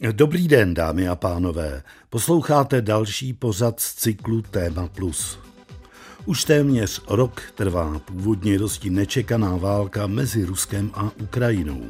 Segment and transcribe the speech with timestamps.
[0.00, 1.82] Dobrý den, dámy a pánové.
[2.10, 5.38] Posloucháte další pořad z cyklu Téma Plus.
[6.24, 11.82] Už téměř rok trvá původně dosti nečekaná válka mezi Ruskem a Ukrajinou.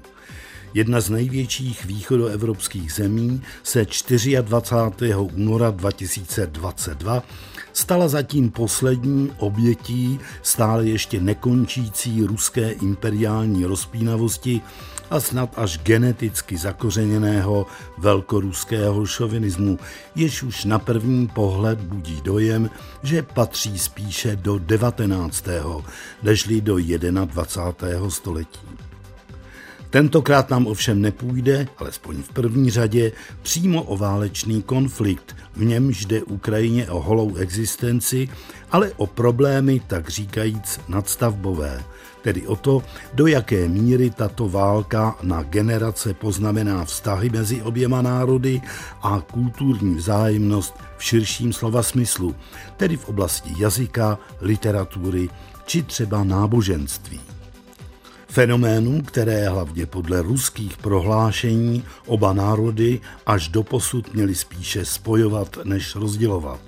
[0.75, 3.87] Jedna z největších východoevropských zemí se
[4.43, 5.15] 24.
[5.15, 7.23] února 2022
[7.73, 14.61] stala zatím poslední obětí stále ještě nekončící ruské imperiální rozpínavosti
[15.11, 17.67] a snad až geneticky zakořeněného
[17.99, 19.79] velkoruského šovinismu,
[20.15, 22.71] jež už na první pohled budí dojem,
[23.03, 25.45] že patří spíše do 19.
[26.23, 28.11] nežli do 21.
[28.11, 28.61] století.
[29.91, 36.23] Tentokrát nám ovšem nepůjde, alespoň v první řadě, přímo o válečný konflikt, v němž jde
[36.23, 38.29] Ukrajině o holou existenci,
[38.71, 41.85] ale o problémy, tak říkajíc, nadstavbové,
[42.27, 42.83] tedy o to,
[43.15, 48.61] do jaké míry tato válka na generace poznamená vztahy mezi oběma národy
[49.03, 52.35] a kulturní vzájemnost v širším slova smyslu,
[52.77, 55.29] tedy v oblasti jazyka, literatury
[55.67, 57.21] či třeba náboženství.
[58.27, 66.61] Fenoménů, které hlavně podle ruských prohlášení oba národy až doposud měly spíše spojovat než rozdělovat.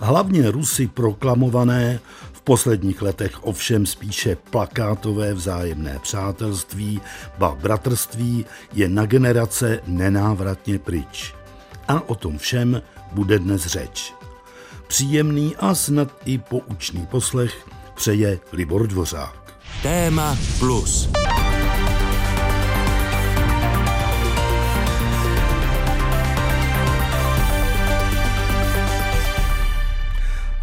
[0.00, 2.00] Hlavně Rusy proklamované
[2.48, 7.00] posledních letech ovšem spíše plakátové vzájemné přátelství,
[7.38, 11.34] ba bratrství je na generace nenávratně pryč.
[11.88, 12.82] A o tom všem
[13.12, 14.14] bude dnes řeč.
[14.86, 19.54] Příjemný a snad i poučný poslech přeje Libor Dvořák.
[19.82, 21.08] Téma plus.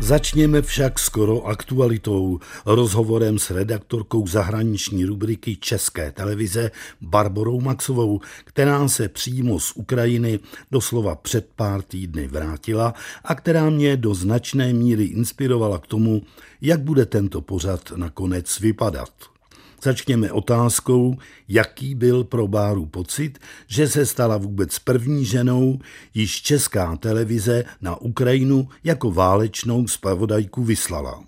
[0.06, 9.10] Začněme však skoro aktualitou, rozhovorem s redaktorkou zahraniční rubriky České televize Barborou Maxovou, která se
[9.10, 10.40] přímo z Ukrajiny
[10.72, 16.22] doslova před pár týdny vrátila a která mě do značné míry inspirovala k tomu,
[16.62, 19.35] jak bude tento pořad nakonec vypadat.
[19.86, 25.80] Začněme otázkou, jaký byl pro Báru pocit, že se stala vůbec první ženou,
[26.14, 31.24] již česká televize na Ukrajinu jako válečnou spravodajku vyslala.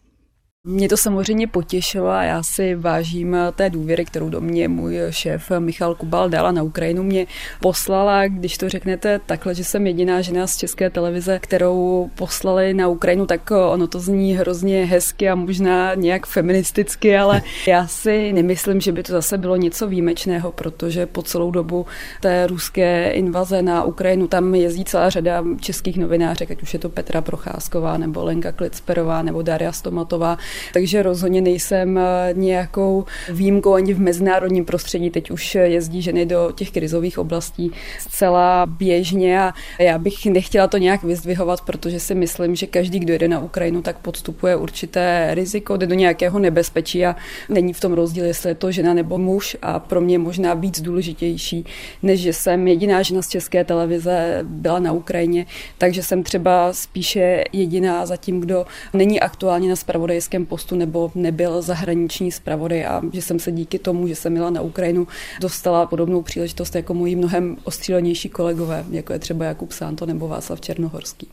[0.70, 5.52] Mě to samozřejmě potěšilo a já si vážím té důvěry, kterou do mě můj šéf
[5.60, 7.04] Michal Kubal dala na Ukrajinu.
[7.04, 7.28] Mě
[7.60, 12.88] poslala, když to řeknete takhle, že jsem jediná žena z české televize, kterou poslali na
[12.88, 18.82] Ukrajinu, tak ono to zní hrozně hezky a možná nějak feministicky, ale já si nemyslím,
[18.82, 21.86] že by to zase bylo něco výjimečného, protože po celou dobu
[22.22, 26.90] té ruské invaze na Ukrajinu tam jezdí celá řada českých novinářek, ať už je to
[26.90, 30.38] Petra Procházková nebo Lenka Klicperová nebo Daria Stomatová,
[30.74, 35.10] takže rozhodně nejsem eh, nějakou výjimkou ani v mezinárodním prostředí.
[35.10, 40.78] Teď už jezdí ženy do těch krizových oblastí zcela běžně a já bych nechtěla to
[40.78, 45.78] nějak vyzdvihovat, protože si myslím, že každý, kdo jede na Ukrajinu, tak podstupuje určité riziko,
[45.78, 47.16] jde do nějakého nebezpečí a
[47.50, 50.82] není v tom rozdíl, jestli je to žena nebo muž a pro mě možná víc
[50.82, 51.66] důležitější,
[52.04, 55.46] než že jsem jediná žena z české televize byla na Ukrajině,
[55.78, 62.32] takže jsem třeba spíše jediná zatím, kdo není aktuálně na spravodajském postu nebo nebyl zahraniční
[62.32, 65.08] zpravodaj a že jsem se díky tomu, že jsem měla na Ukrajinu,
[65.42, 70.62] dostala podobnou příležitost jako moji mnohem ostřílenější kolegové, jako je třeba Jakub Sánto nebo Václav
[70.62, 71.28] Černohorský.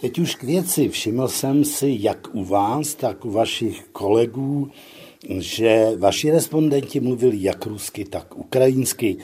[0.00, 0.88] Teď už k věci.
[0.88, 4.70] Všiml jsem si, jak u vás, tak u vašich kolegů,
[5.38, 9.16] že vaši respondenti mluvili jak rusky, tak ukrajinsky.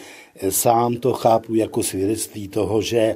[0.48, 3.14] Sám to chápu jako svědectví toho, že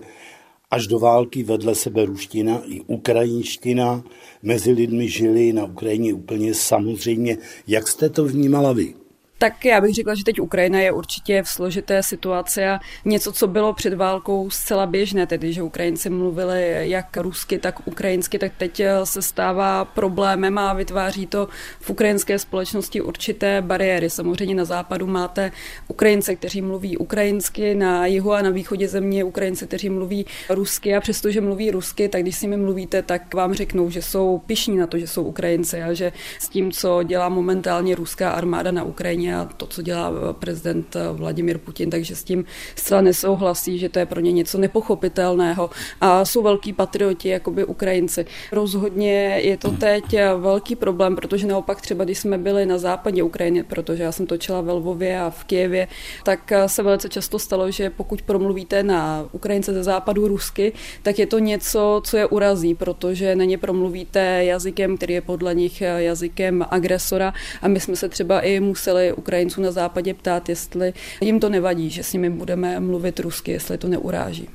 [0.70, 4.04] až do války vedle sebe ruština i ukrajinština
[4.42, 7.38] mezi lidmi žili na Ukrajině úplně samozřejmě.
[7.66, 8.94] Jak jste to vnímala vy?
[9.40, 13.46] Tak já bych řekla, že teď Ukrajina je určitě v složité situaci a něco, co
[13.46, 18.82] bylo před válkou zcela běžné, tedy že Ukrajinci mluvili jak rusky, tak ukrajinsky, tak teď
[19.04, 21.48] se stává problémem a vytváří to
[21.80, 24.10] v ukrajinské společnosti určité bariéry.
[24.10, 25.52] Samozřejmě na západu máte
[25.88, 31.00] Ukrajince, kteří mluví ukrajinsky, na jihu a na východě země Ukrajince, kteří mluví rusky a
[31.00, 34.86] přestože mluví rusky, tak když s nimi mluvíte, tak vám řeknou, že jsou pišní na
[34.86, 39.27] to, že jsou Ukrajinci a že s tím, co dělá momentálně ruská armáda na Ukrajině,
[39.34, 42.44] a to, co dělá prezident Vladimir Putin, takže s tím
[42.76, 45.70] zcela nesouhlasí, že to je pro ně něco nepochopitelného
[46.00, 48.26] a jsou velký patrioti, jakoby Ukrajinci.
[48.52, 50.04] Rozhodně je to teď
[50.36, 54.60] velký problém, protože naopak třeba, když jsme byli na západě Ukrajiny, protože já jsem točila
[54.60, 55.88] ve Lvově a v Kijevě,
[56.24, 60.72] tak se velice často stalo, že pokud promluvíte na Ukrajince ze západu rusky,
[61.02, 65.54] tak je to něco, co je urazí, protože na ně promluvíte jazykem, který je podle
[65.54, 70.92] nich jazykem agresora a my jsme se třeba i museli Ukrajinců na západě ptát, jestli
[71.20, 74.48] jim to nevadí, že s nimi budeme mluvit rusky, jestli to neuráží.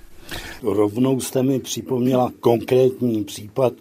[0.62, 3.74] Rovnou jste mi připomněla konkrétní případ,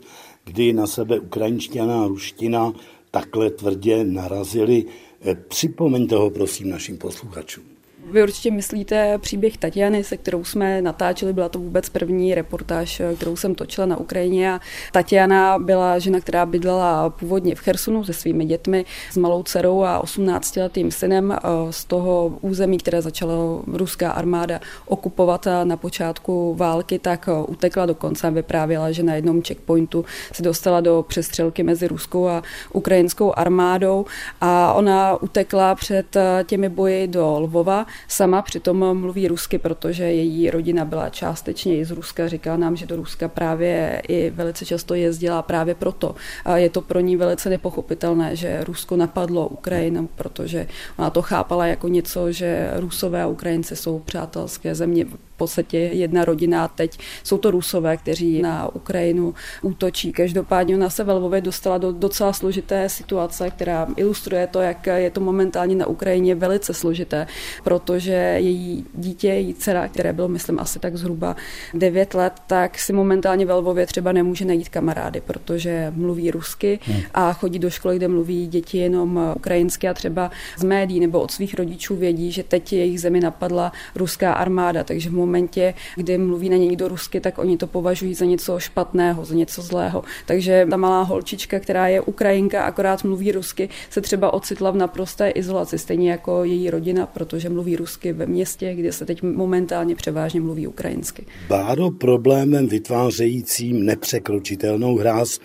[0.44, 2.72] kdy na sebe ukrajinština a ruština
[3.10, 4.84] takhle tvrdě narazili.
[5.24, 7.71] Eh, připomeňte ho prosím našim posluchačům.
[8.10, 13.36] Vy určitě myslíte příběh Tatiany, se kterou jsme natáčeli, byla to vůbec první reportáž, kterou
[13.36, 14.54] jsem točila na Ukrajině.
[14.54, 14.60] A
[14.92, 20.02] Tatiana byla žena, která bydlela původně v Chersonu se svými dětmi, s malou dcerou a
[20.02, 21.38] 18-letým synem.
[21.70, 23.34] Z toho území, které začala
[23.66, 27.86] ruská armáda okupovat na počátku války, tak utekla.
[27.86, 33.32] Dokonce a vyprávěla, že na jednom checkpointu se dostala do přestřelky mezi ruskou a ukrajinskou
[33.36, 34.04] armádou.
[34.40, 36.16] A ona utekla před
[36.46, 41.90] těmi boji do Lvova Sama přitom mluví rusky, protože její rodina byla částečně i z
[41.90, 42.28] Ruska.
[42.28, 46.14] Říká nám, že do Ruska právě i velice často jezdila právě proto.
[46.44, 50.66] A je to pro ní velice nepochopitelné, že Rusko napadlo Ukrajinu, protože
[50.96, 55.06] ona to chápala jako něco, že Rusové a Ukrajinci jsou přátelské země
[55.36, 60.12] podstatě jedna rodina a teď jsou to Rusové, kteří na Ukrajinu útočí.
[60.12, 65.10] Každopádně ona se ve Lvově dostala do docela složité situace, která ilustruje to, jak je
[65.10, 67.26] to momentálně na Ukrajině velice složité,
[67.64, 71.36] protože její dítě, její dcera, které bylo, myslím, asi tak zhruba
[71.74, 77.00] 9 let, tak si momentálně ve Lvově třeba nemůže najít kamarády, protože mluví rusky hmm.
[77.14, 81.30] a chodí do školy, kde mluví děti jenom ukrajinsky a třeba z médií nebo od
[81.30, 86.48] svých rodičů vědí, že teď jejich zemi napadla ruská armáda, takže v momentě, kdy mluví
[86.48, 90.02] na někdo rusky, tak oni to považují za něco špatného, za něco zlého.
[90.26, 95.30] Takže ta malá holčička, která je Ukrajinka, akorát mluví rusky, se třeba ocitla v naprosté
[95.30, 100.40] izolaci, stejně jako její rodina, protože mluví rusky ve městě, kde se teď momentálně převážně
[100.40, 101.26] mluví ukrajinsky.
[101.48, 105.38] Bádo problémem vytvářejícím nepřekročitelnou hráz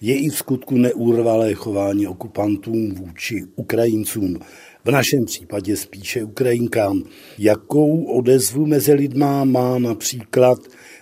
[0.00, 4.38] je i v skutku neúrvalé chování okupantům vůči Ukrajincům
[4.84, 7.02] v našem případě spíše Ukrajinkám.
[7.38, 10.58] Jakou odezvu mezi lidma má například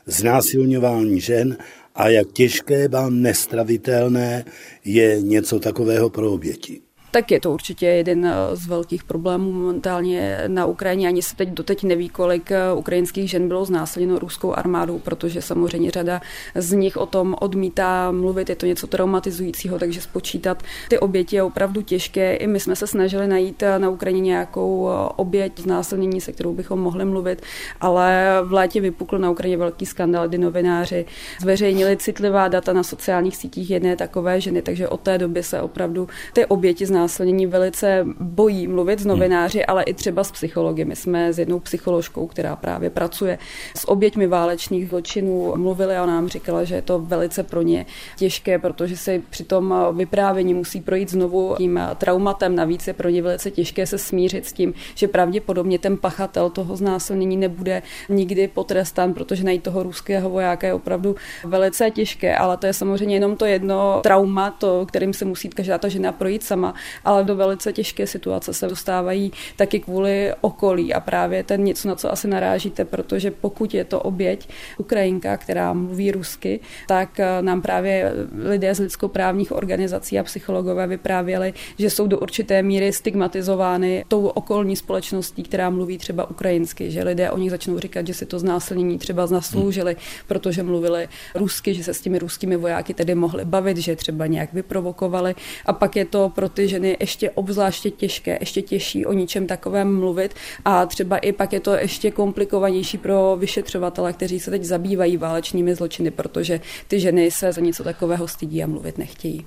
[0.07, 1.57] znásilňování žen
[1.95, 4.45] a jak těžké, ba nestravitelné
[4.85, 6.81] je něco takového pro oběti?
[7.11, 11.09] Tak je to určitě jeden eh, z velkých problémů momentálně na Ukrajině.
[11.09, 15.91] Ani se teď doteď neví, kolik eh, ukrajinských žen bylo znásilněno ruskou armádou, protože samozřejmě
[15.91, 16.21] řada
[16.55, 18.49] z nich o tom odmítá mluvit.
[18.49, 22.35] Je to něco traumatizujícího, takže spočítat ty oběti je opravdu těžké.
[22.35, 26.81] I my jsme se snažili najít eh, na Ukrajině nějakou oběť znásilnění, se kterou bychom
[26.81, 27.43] mohli mluvit,
[27.81, 31.05] ale v létě vypukl na Ukrajině velký skandal, kdy novináři
[31.41, 36.09] zveřejnili citlivá data na sociálních sítích jedné takové ženy, takže od té doby se opravdu
[36.33, 40.85] ty oběti znásilnění znásilnění velice bojí mluvit s novináři, ale i třeba s psychologi.
[40.85, 43.39] My jsme s jednou psycholožkou, která právě pracuje
[43.77, 47.87] s oběťmi válečných zločinů, mluvili a ona nám říkala, že je to velice pro ně
[48.17, 52.57] těžké, protože se při tom vyprávění musí projít znovu tím traumatem.
[52.57, 56.77] Navíc je pro ně velice těžké se smířit s tím, že pravděpodobně ten pachatel toho
[56.77, 62.67] znásilnění nebude nikdy potrestán, protože najít toho ruského vojáka je opravdu velice těžké, ale to
[62.67, 66.75] je samozřejmě jenom to jedno trauma, to, kterým se musí každá ta žena projít sama
[67.05, 70.95] ale do velice těžké situace se dostávají taky kvůli okolí.
[70.95, 74.49] A právě ten něco, na co asi narážíte, protože pokud je to oběť
[74.79, 78.13] Ukrajinka, která mluví rusky, tak eh, nám právě
[78.49, 84.77] lidé z lidskoprávních organizací a psychologové vyprávěli, že jsou do určité míry stigmatizovány tou okolní
[84.77, 88.99] společností, která mluví třeba ukrajinsky, že lidé o nich začnou říkat, že si to znásilnění
[88.99, 89.97] třeba zasloužili,
[90.27, 94.53] protože mluvili rusky, že se s těmi ruskými vojáky tedy mohli bavit, že třeba nějak
[94.53, 95.35] vyprovokovali.
[95.67, 99.99] A pak je to pro ty ženy ještě obzvláště těžké, ještě těžší o ničem takovém
[99.99, 100.35] mluvit
[100.65, 105.75] a třeba i pak je to ještě komplikovanější pro vyšetřovatele, kteří se teď zabývají válečnými
[105.75, 109.47] zločiny, protože ty ženy se za něco takového stydí a mluvit nechtějí.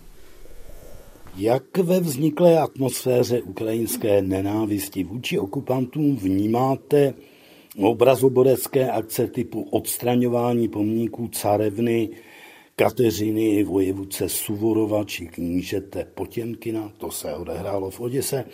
[1.37, 7.13] Jak ve vzniklé atmosféře ukrajinské nenávisti vůči okupantům vnímáte
[7.77, 12.09] obrazoborecké akce typu odstraňování pomníků carevny
[12.75, 18.45] Kateřiny, vojevůdce Suvorova či knížete Potěmkina, to se odehrálo v Oděse,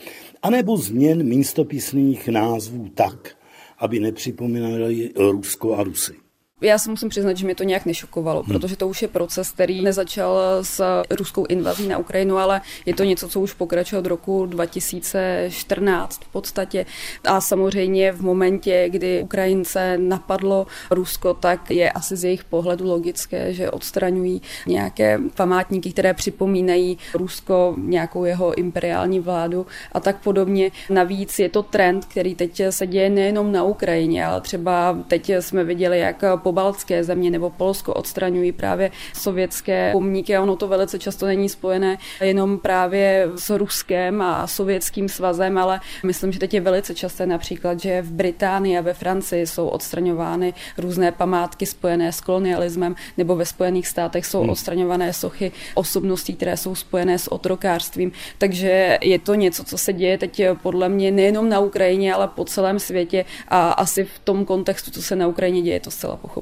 [0.44, 3.38] anebo změn místopisných názvů tak,
[3.78, 6.29] aby nepřipomínali Rusko a Rusy.
[6.62, 8.54] Já si musím přiznat, že mě to nějak nešokovalo, hmm.
[8.54, 13.04] protože to už je proces, který nezačal s ruskou invazí na Ukrajinu, ale je to
[13.04, 16.86] něco, co už pokračuje od roku 2014 v podstatě.
[17.25, 23.54] A samozřejmě v momentě, kdy Ukrajince napadlo Rusko, tak je asi z jejich pohledu logické,
[23.54, 30.72] že odstraňují nějaké památníky, které připomínají Rusko, nějakou jeho imperiální vládu a tak podobně.
[30.89, 35.63] Navíc je to trend, který teď se děje nejenom na Ukrajině, ale třeba teď jsme
[35.63, 41.25] viděli, jak pobaltské země nebo Polsko odstraňují právě sovětské pomníky a ono to velice často
[41.25, 46.96] není spojené jenom právě s Ruskem a sovětským svazem, ale myslím, že teď je velice
[46.96, 52.96] časté například, že v Británii a ve Francii jsou odstraňovány různé památky spojené s kolonialismem
[53.18, 54.50] nebo ve Spojených státech jsou hmm.
[54.50, 58.12] odstraňované sochy osobností, které jsou spojené s otrokářstvím.
[58.38, 62.46] Takže je to něco, co se děje teď podle mě nejenom na Ukrajině, ale po
[62.46, 66.15] celém světě a asi v tom kontextu, co se na Ukrajině děje, je to zcela
[66.15, 66.38] pochopitelné.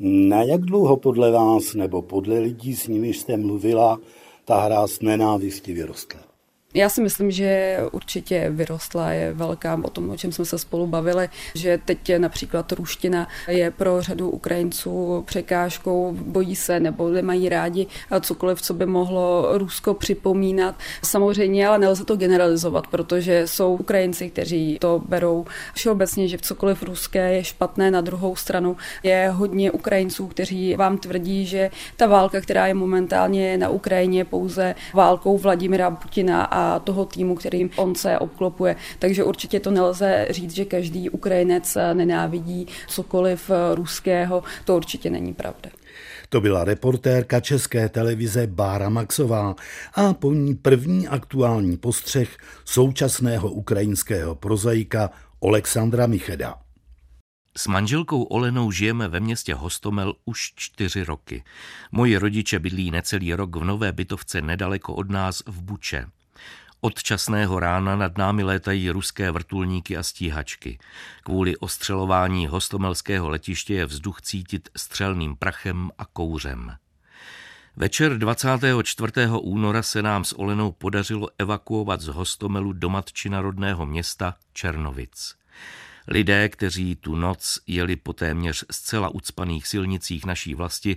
[0.00, 4.00] Na jak dlouho podle vás nebo podle lidí, s nimi jste mluvila,
[4.44, 6.27] ta hra s nenávistí vyrostla?
[6.74, 10.86] Já si myslím, že určitě vyrostla, je velká o tom, o čem jsme se spolu
[10.86, 17.48] bavili, že teď je například ruština je pro řadu Ukrajinců překážkou, bojí se nebo nemají
[17.48, 17.86] rádi
[18.20, 20.74] cokoliv, co by mohlo Rusko připomínat.
[21.04, 27.34] Samozřejmě, ale nelze to generalizovat, protože jsou Ukrajinci, kteří to berou všeobecně, že cokoliv ruské
[27.34, 27.90] je špatné.
[27.90, 33.58] Na druhou stranu je hodně Ukrajinců, kteří vám tvrdí, že ta válka, která je momentálně
[33.58, 38.76] na Ukrajině, je pouze válkou Vladimira Putina a toho týmu, kterým on se obklopuje.
[38.98, 44.42] Takže určitě to nelze říct, že každý Ukrajinec nenávidí cokoliv ruského.
[44.64, 45.70] To určitě není pravda.
[46.28, 49.54] To byla reportérka České televize Bára Maxová
[49.94, 55.10] a po ní první aktuální postřeh současného ukrajinského prozaika
[55.42, 56.54] Alexandra Micheda.
[57.56, 61.44] S manželkou Olenou žijeme ve městě Hostomel už čtyři roky.
[61.92, 66.06] Moji rodiče bydlí necelý rok v nové bytovce nedaleko od nás v Buče.
[66.80, 70.78] Od časného rána nad námi létají ruské vrtulníky a stíhačky.
[71.22, 76.76] Kvůli ostřelování hostomelského letiště je vzduch cítit střelným prachem a kouřem.
[77.76, 79.12] Večer 24.
[79.40, 85.34] února se nám s Olenou podařilo evakuovat z Hostomelu do matčina rodného města Černovic.
[86.08, 90.96] Lidé, kteří tu noc jeli po téměř zcela ucpaných silnicích naší vlasti,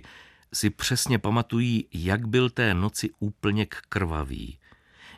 [0.54, 4.58] si přesně pamatují, jak byl té noci úplněk krvavý.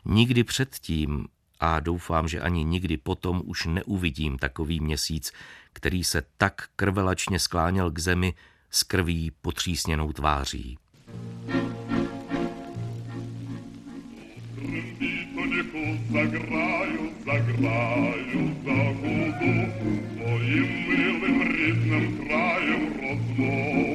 [0.04, 1.26] Nikdy předtím
[1.60, 5.32] a doufám, že ani nikdy potom už neuvidím takový měsíc,
[5.72, 8.34] který se tak krvelačně skláněl k zemi
[8.70, 10.78] s krví potřísněnou tváří.
[16.12, 19.54] Zagraju, zagraju, zabudu,
[20.16, 23.93] moim milým rідним краєм розмову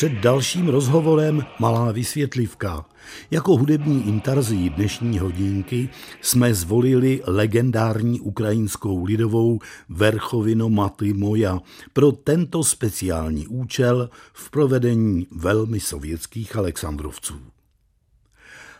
[0.00, 2.84] Před dalším rozhovorem malá vysvětlivka.
[3.30, 5.88] Jako hudební intarzí dnešní hodinky
[6.20, 11.60] jsme zvolili legendární ukrajinskou lidovou Verchovino Maty Moja
[11.92, 17.40] pro tento speciální účel v provedení velmi sovětských Alexandrovců.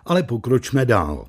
[0.05, 1.27] Ale pokročme dál.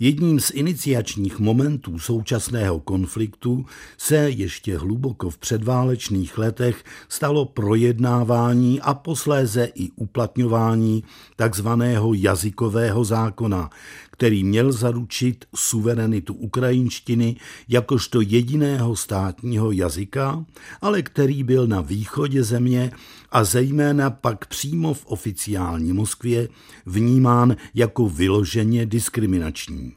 [0.00, 8.94] Jedním z iniciačních momentů současného konfliktu se ještě hluboko v předválečných letech stalo projednávání a
[8.94, 11.04] posléze i uplatňování
[11.36, 13.70] takzvaného jazykového zákona,
[14.10, 17.36] který měl zaručit suverenitu ukrajinštiny
[17.68, 20.44] jakožto jediného státního jazyka,
[20.80, 22.90] ale který byl na východě země
[23.30, 26.48] a zejména pak přímo v oficiální Moskvě
[26.86, 29.92] vnímán jako vyloženě diskriminační.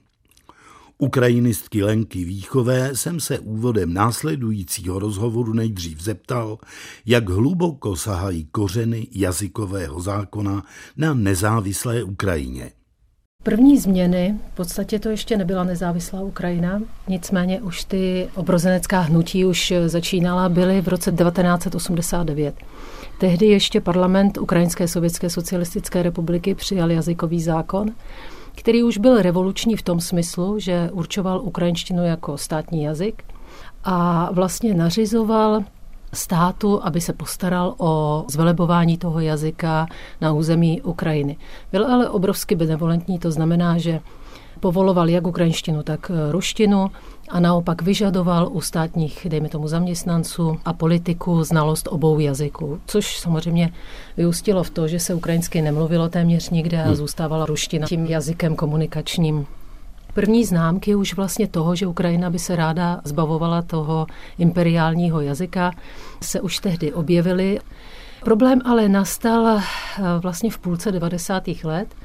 [0.98, 6.58] Ukrajinistky Lenky Výchové jsem se úvodem následujícího rozhovoru nejdřív zeptal,
[7.06, 10.64] jak hluboko sahají kořeny jazykového zákona
[10.98, 12.72] na nezávislé Ukrajině.
[13.44, 19.74] První změny, v podstatě to ještě nebyla nezávislá Ukrajina, nicméně už ty obrozenecká hnutí už
[19.86, 22.56] začínala, byly v roce 1989.
[23.22, 27.88] Tehdy ještě parlament Ukrajinské sovětské socialistické republiky přijal jazykový zákon,
[28.56, 33.24] který už byl revoluční v tom smyslu, že určoval ukrajinštinu jako státní jazyk
[33.84, 35.64] a vlastně nařizoval
[36.14, 39.88] státu, aby se postaral o zvelebování toho jazyka
[40.22, 41.38] na území Ukrajiny.
[41.72, 44.00] Byl ale obrovsky benevolentní, to znamená, že
[44.60, 46.92] povoloval jak ukrajinštinu, tak ruštinu
[47.32, 53.74] a naopak vyžadoval u státních, dejme tomu, zaměstnanců a politiků znalost obou jazyků, což samozřejmě
[54.18, 56.96] vyústilo v to, že se ukrajinsky nemluvilo téměř nikde a hmm.
[56.96, 59.46] zůstávala ruština tím jazykem komunikačním.
[60.14, 64.08] První známky už vlastně toho, že Ukrajina by se ráda zbavovala toho
[64.38, 65.72] imperiálního jazyka,
[66.22, 67.60] se už tehdy objevily.
[68.24, 69.62] Problém ale nastal eh,
[70.20, 71.44] vlastně v půlce 90.
[71.64, 71.96] let,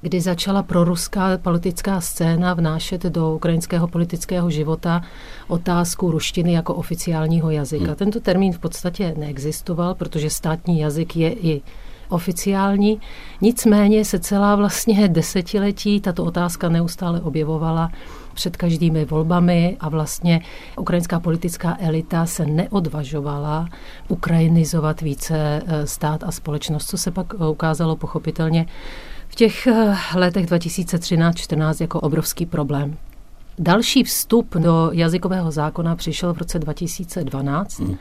[0.00, 5.02] kdy začala proruská politická scéna vnášet do ukrajinského politického života
[5.48, 7.84] otázku ruštiny jako oficiálního jazyka.
[7.84, 7.94] Hmm.
[7.94, 11.62] Tento termín v podstatě neexistoval, protože státní jazyk je i
[12.08, 13.00] oficiální.
[13.40, 17.92] Nicméně se celá vlastně desetiletí tato otázka neustále objevovala
[18.34, 20.40] před každými volbami a vlastně
[20.76, 23.68] ukrajinská politická elita se neodvažovala
[24.08, 28.66] ukrajinizovat více eh, stát a společnost, co se pak eh, ukázalo pochopitelně
[29.28, 32.96] v těch eh, letech 2013-14 jako obrovský problém.
[33.58, 37.96] Další vstup do jazykového zákona přišel v roce 2012 hmm.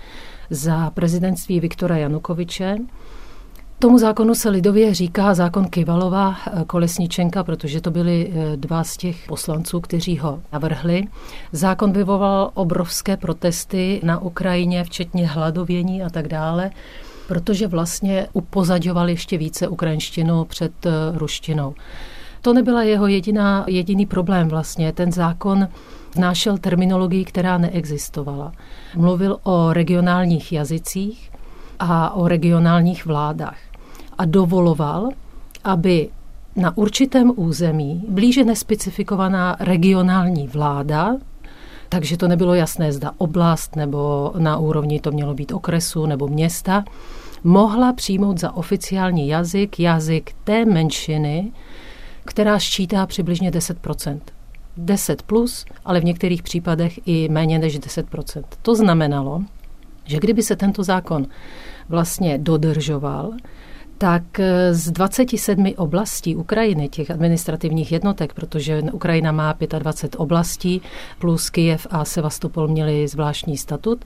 [0.49, 2.77] za prezidentství Viktora Janukoviče.
[3.79, 8.97] Tomu zákonu se lidově říká zákon Kivalova eh, Kolesničenka, protože to byli eh, dva z
[8.97, 11.03] těch poslanců, kteří ho navrhli.
[11.51, 16.71] Zákon vyvolal obrovské protesty na Ukrajině, včetně hladovění a tak dále,
[17.27, 21.75] protože vlastně upozaďoval ještě více ukrajinštinu před eh, ruštinou.
[22.41, 24.93] To nebyla jeho jediná, jediný problém vlastně.
[24.93, 25.67] Ten zákon
[26.15, 28.51] vnášel terminologii, která neexistovala.
[28.95, 31.31] Mluvil o regionálních jazycích
[31.79, 33.57] a o regionálních vládách
[34.17, 35.09] a dovoloval,
[35.63, 36.09] aby
[36.55, 41.15] na určitém území blíže nespecifikovaná regionální vláda,
[41.89, 46.83] takže to nebylo jasné, zda oblast nebo na úrovni to mělo být okresu nebo města,
[47.43, 51.51] mohla přijmout za oficiální jazyk jazyk té menšiny,
[52.25, 54.19] která sčítá přibližně 10%
[54.77, 59.41] 10 plus, ale v některých případech i méně než 10% To znamenalo,
[60.05, 61.25] že kdyby se tento zákon
[61.89, 63.33] vlastně dodržoval,
[63.97, 70.81] tak eh, z 27 oblastí Ukrajiny, těch administrativních jednotek, protože Ukrajina má 25 oblastí,
[71.19, 74.05] plus Kyjev a Sevastopol měli zvláštní statut,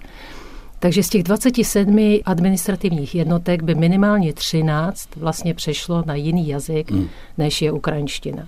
[0.80, 7.08] takže z těch 27 administrativních jednotek by minimálně 13 vlastně přešlo na jiný jazyk, hmm.
[7.38, 8.48] než je ukrajinština.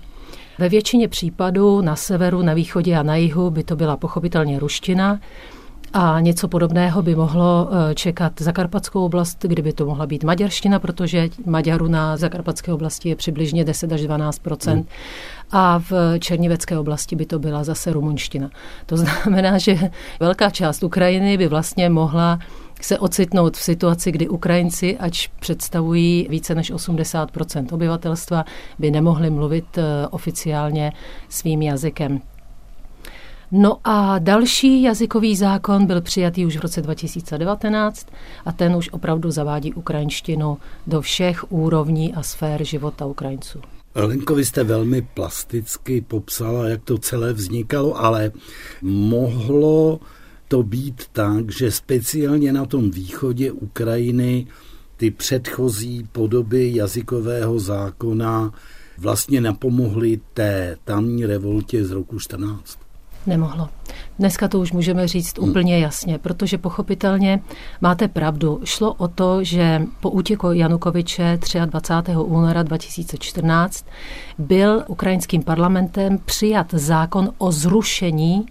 [0.58, 5.20] Ve většině případů na severu, na východě a na jihu by to byla pochopitelně ruština,
[5.96, 11.28] a něco podobného by mohlo eh, čekat Zakarpatskou oblast, kdyby to mohla být maďarština, protože
[11.46, 14.86] Maďarů na Zakarpatské oblasti je přibližně 10 až 12 hmm.
[15.52, 18.50] A v Černivecké oblasti by to byla zase rumunština.
[18.86, 19.78] To znamená, že
[20.20, 22.38] velká část Ukrajiny by vlastně mohla
[22.80, 28.44] se ocitnout v situaci, kdy Ukrajinci, ač představují více než 80% obyvatelstva,
[28.78, 30.92] by nemohli mluvit eh, oficiálně
[31.28, 32.20] svým jazykem.
[33.56, 38.06] No a další jazykový zákon byl přijatý už v roce 2019
[38.44, 43.60] a ten už opravdu zavádí ukrajinštinu do všech úrovní a sfér života Ukrajinců.
[43.94, 48.32] Lenko, vy jste velmi plasticky popsala, jak to celé vznikalo, ale
[48.82, 50.00] mohlo
[50.48, 54.46] to být tak, že speciálně na tom východě Ukrajiny
[54.96, 58.52] ty předchozí podoby jazykového zákona
[58.98, 62.83] vlastně napomohly té tamní revoltě z roku 14?
[63.26, 63.68] Nemohlo.
[64.18, 65.48] Dneska to už můžeme říct hmm.
[65.50, 67.40] úplně jasně, protože pochopitelně
[67.80, 68.60] máte pravdu.
[68.64, 72.12] Šlo o to, že po útěku Janukoviče 23.
[72.16, 73.86] února 2014
[74.38, 78.46] byl ukrajinským parlamentem přijat zákon o zrušení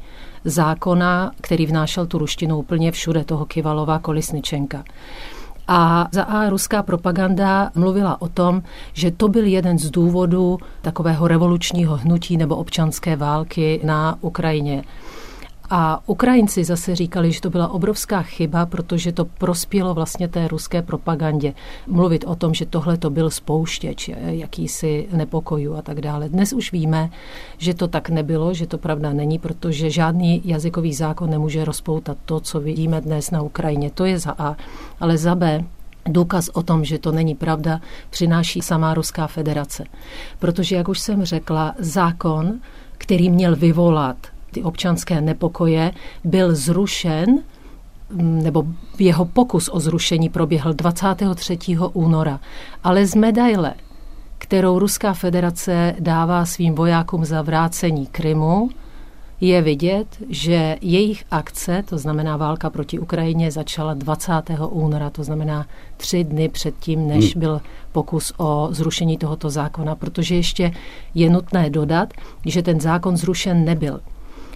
[0.45, 4.83] zákona, který vnášel tu ruštinu úplně všude, toho Kivalova Kolisničenka.
[5.67, 11.27] A za A ruská propaganda mluvila o tom, že to byl jeden z důvodů takového
[11.27, 14.83] revolučního hnutí nebo občanské války na Ukrajině.
[15.75, 20.81] A Ukrajinci zase říkali, že to byla obrovská chyba, protože to prospělo vlastně té ruské
[20.81, 21.53] propagandě.
[21.87, 26.29] Mluvit o tom, že tohle to byl spouštěč jakýsi nepokojů a tak dále.
[26.29, 27.09] Dnes už víme,
[27.57, 32.39] že to tak nebylo, že to pravda není, protože žádný jazykový zákon nemůže rozpoutat to,
[32.39, 33.91] co vidíme dnes na Ukrajině.
[33.91, 34.55] To je za A.
[34.99, 35.63] Ale za B,
[36.05, 39.83] Důkaz o tom, že to není pravda, přináší samá Ruská federace.
[40.39, 42.59] Protože, jak už jsem řekla, zákon,
[42.97, 45.91] který měl vyvolat ty občanské nepokoje,
[46.23, 47.25] byl zrušen
[48.09, 48.63] mm, nebo
[48.99, 51.57] jeho pokus o zrušení proběhl 23.
[51.93, 52.39] února.
[52.83, 53.73] Ale z medaile,
[54.37, 58.69] kterou Ruská federace dává svým vojákům za vrácení Krymu,
[59.41, 64.31] je vidět, že jejich akce, to znamená válka proti Ukrajině, začala 20.
[64.69, 67.39] února, to znamená tři dny předtím, než hmm.
[67.39, 67.61] byl
[67.91, 70.71] pokus o zrušení tohoto zákona, protože ještě
[71.13, 72.13] je nutné dodat,
[72.45, 73.99] že ten zákon zrušen nebyl.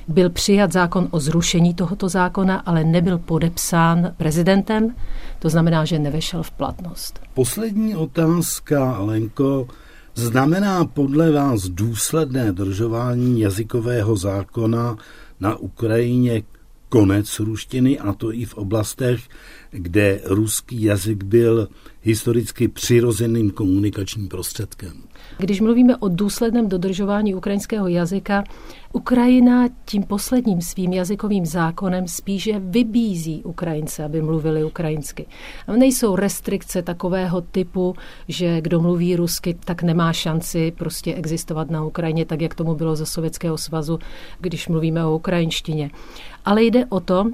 [0.07, 4.95] Byl přijat zákon o zrušení tohoto zákona, ale nebyl podepsán prezidentem,
[5.39, 7.19] to znamená, že nevešel v platnost.
[7.33, 9.67] Poslední otázka, Lenko.
[10.15, 14.97] Znamená podle vás důsledné držování jazykového zákona
[15.39, 16.43] na Ukrajině
[16.89, 19.21] konec ruštiny a to i v oblastech,
[19.71, 21.67] kde ruský jazyk byl
[22.01, 25.06] historicky přirozeným komunikačním prostředkem.
[25.37, 28.43] Když mluvíme o důsledném dodržování ukrajinského jazyka,
[28.93, 35.25] Ukrajina tím posledním svým jazykovým zákonem spíše vybízí Ukrajince, aby mluvili ukrajinsky.
[35.67, 37.95] A nejsou restrikce takového typu,
[38.27, 42.95] že kdo mluví rusky, tak nemá šanci prostě existovat na Ukrajině, tak jak tomu bylo
[42.95, 43.99] za Sovětského svazu,
[44.39, 45.91] když mluvíme o ukrajinštině.
[46.45, 47.25] Ale jde o to,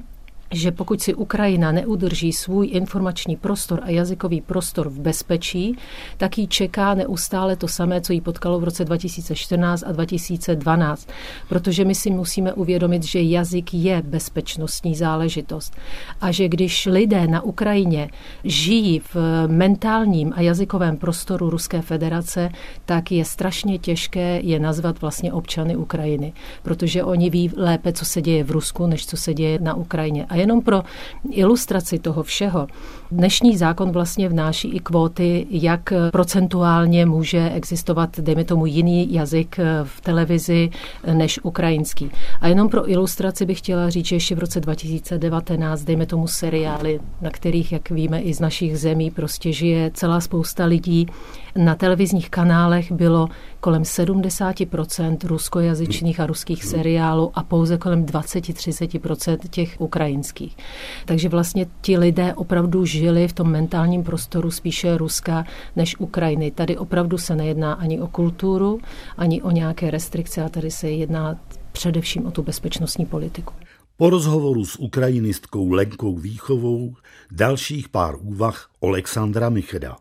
[0.54, 5.78] že pokud si Ukrajina neudrží svůj informační prostor a jazykový prostor v bezpečí,
[6.18, 11.10] tak jí čeká neustále to samé, co jí potkalo v roce 2014 a 2012.
[11.50, 15.76] Protože my si musíme uvědomit, že jazyk je bezpečnostní záležitost.
[16.22, 18.10] A že když lidé na Ukrajině
[18.44, 19.16] žijí v
[19.48, 22.50] mentálním a jazykovém prostoru Ruské federace,
[22.86, 26.34] tak je strašně těžké je nazvat vlastně občany Ukrajiny.
[26.64, 30.26] Protože oni ví lépe, co se děje v Rusku, než co se děje na Ukrajině.
[30.30, 30.84] A jenom pro
[31.30, 32.68] ilustraci toho všeho,
[33.12, 40.02] dnešní zákon vlastně vnáší i kvóty, jak procentuálně může existovat, dejme tomu, jiný jazyk v
[40.02, 40.70] televizi
[41.14, 42.12] než ukrajinský.
[42.42, 47.00] A jenom pro ilustraci bych chtěla říct, že ještě v roce 2019, dejme tomu seriály,
[47.22, 51.08] na kterých, jak víme, i z našich zemí prostě žije celá spousta lidí,
[51.56, 53.30] na televizních kanálech bylo
[53.60, 59.82] kolem 70% ruskojazyčných a ruských seriálů a pouze kolem 20-30% těch
[60.24, 60.58] ukrajinských.
[61.06, 66.52] Takže vlastně ti lidé opravdu žili v tom mentálním prostoru spíše Ruska než Ukrajiny.
[66.52, 68.80] Tady opravdu se nejedná ani o kulturu,
[69.18, 71.40] ani o nějaké restrikce, a tady se jedná
[71.72, 73.54] především o tu bezpečnostní politiku.
[73.98, 76.96] Po rozhovoru s ukrajinistkou Lenkou Výchovou
[77.32, 79.96] dalších pár úvah Alexandra Micheda.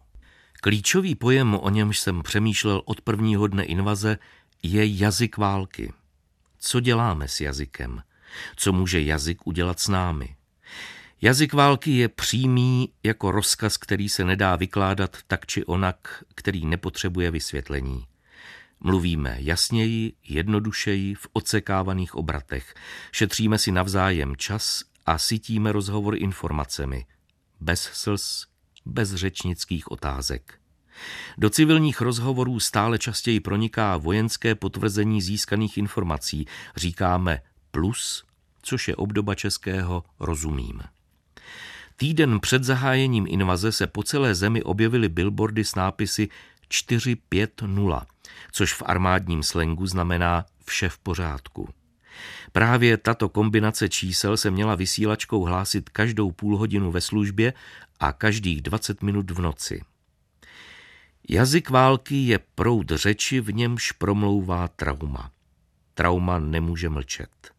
[0.62, 4.18] Klíčový pojem, o němž jsem přemýšlel od prvního dne invaze,
[4.62, 5.92] je jazyk války.
[6.58, 8.02] Co děláme s jazykem?
[8.56, 10.36] Co může jazyk udělat s námi?
[11.22, 17.30] Jazyk války je přímý jako rozkaz, který se nedá vykládat tak či onak, který nepotřebuje
[17.30, 18.06] vysvětlení.
[18.80, 22.74] Mluvíme jasněji, jednodušeji, v odsekávaných obratech.
[23.12, 27.06] Šetříme si navzájem čas a sytíme rozhovor informacemi.
[27.60, 28.46] Bez slz,
[28.84, 30.58] bez řečnických otázek.
[31.38, 36.46] Do civilních rozhovorů stále častěji proniká vojenské potvrzení získaných informací.
[36.76, 38.24] Říkáme plus,
[38.62, 40.80] což je obdoba českého rozumím.
[41.96, 46.28] Týden před zahájením invaze se po celé zemi objevily billboardy s nápisy
[46.68, 48.06] 450,
[48.52, 51.68] což v armádním slengu znamená vše v pořádku.
[52.52, 57.52] Právě tato kombinace čísel se měla vysílačkou hlásit každou půl hodinu ve službě
[58.00, 59.82] a každých 20 minut v noci.
[61.28, 65.30] Jazyk války je proud řeči, v němž promlouvá trauma.
[65.94, 67.52] Trauma nemůže mlčet.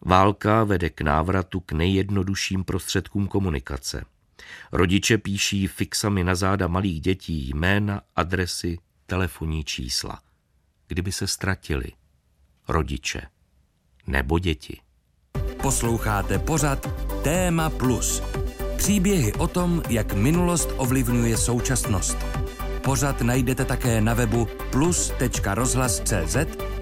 [0.00, 4.04] Válka vede k návratu k nejjednodušším prostředkům komunikace.
[4.72, 10.20] Rodiče píší fixami na záda malých dětí jména, adresy, telefonní čísla.
[10.88, 11.92] Kdyby se ztratili
[12.68, 13.22] rodiče
[14.06, 14.80] nebo děti.
[15.62, 16.90] Posloucháte pořad
[17.22, 18.22] Téma Plus.
[18.76, 22.16] Příběhy o tom, jak minulost ovlivňuje současnost.
[22.86, 26.36] Pořad najdete také na webu plus.rozhlas.cz,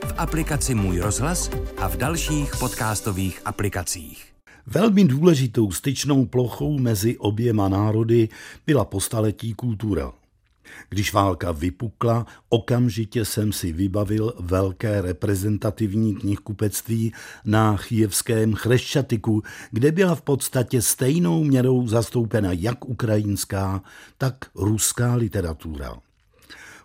[0.06, 4.24] v aplikaci Můj rozhlas a v dalších podcastových aplikacích.
[4.66, 8.28] Velmi důležitou styčnou plochou mezi oběma národy
[8.66, 10.12] byla po staletí kultura.
[10.88, 17.12] Když válka vypukla, okamžitě jsem si vybavil velké reprezentativní knihkupectví
[17.44, 23.82] na Chijevském Chreščatiku, kde byla v podstatě stejnou měrou zastoupena jak ukrajinská,
[24.18, 25.96] tak ruská literatura.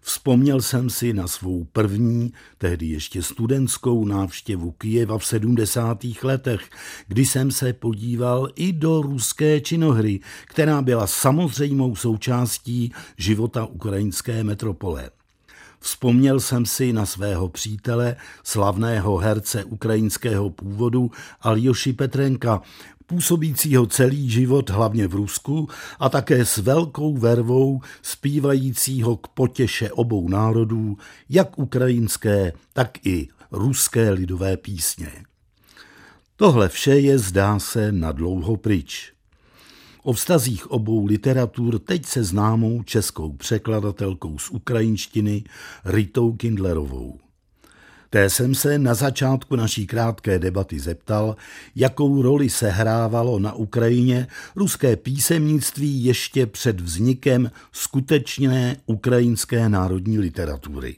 [0.10, 5.98] Vzpomněl jsem si na svou první, tehdy ještě studentskou návštěvu Kijeva v 70.
[6.24, 6.70] letech,
[7.08, 15.10] kdy jsem se podíval i do ruské činohry, která byla samozřejmou součástí života ukrajinské metropole.
[15.80, 21.12] Vzpomněl jsem si na svého přítele, slavného herce ukrajinského původu
[21.42, 22.62] Aljoši Petrenka,
[23.06, 25.68] působícího celý život hlavně v Rusku
[26.00, 30.98] a také s velkou vervou zpívajícího k potěše obou národů,
[31.30, 35.12] jak ukrajinské, tak i ruské lidové písně.
[36.36, 39.14] Tohle vše je, zdá se, na dlouho pryč.
[40.10, 45.44] O vztazích obou literatur teď se známou českou překladatelkou z ukrajinštiny
[45.86, 47.20] Ritou Kindlerovou.
[48.10, 51.36] Té jsem se na začátku naší krátké debaty zeptal,
[51.76, 60.96] jakou roli se hrávalo na Ukrajině ruské písemnictví ještě před vznikem skutečné ukrajinské národní literatury.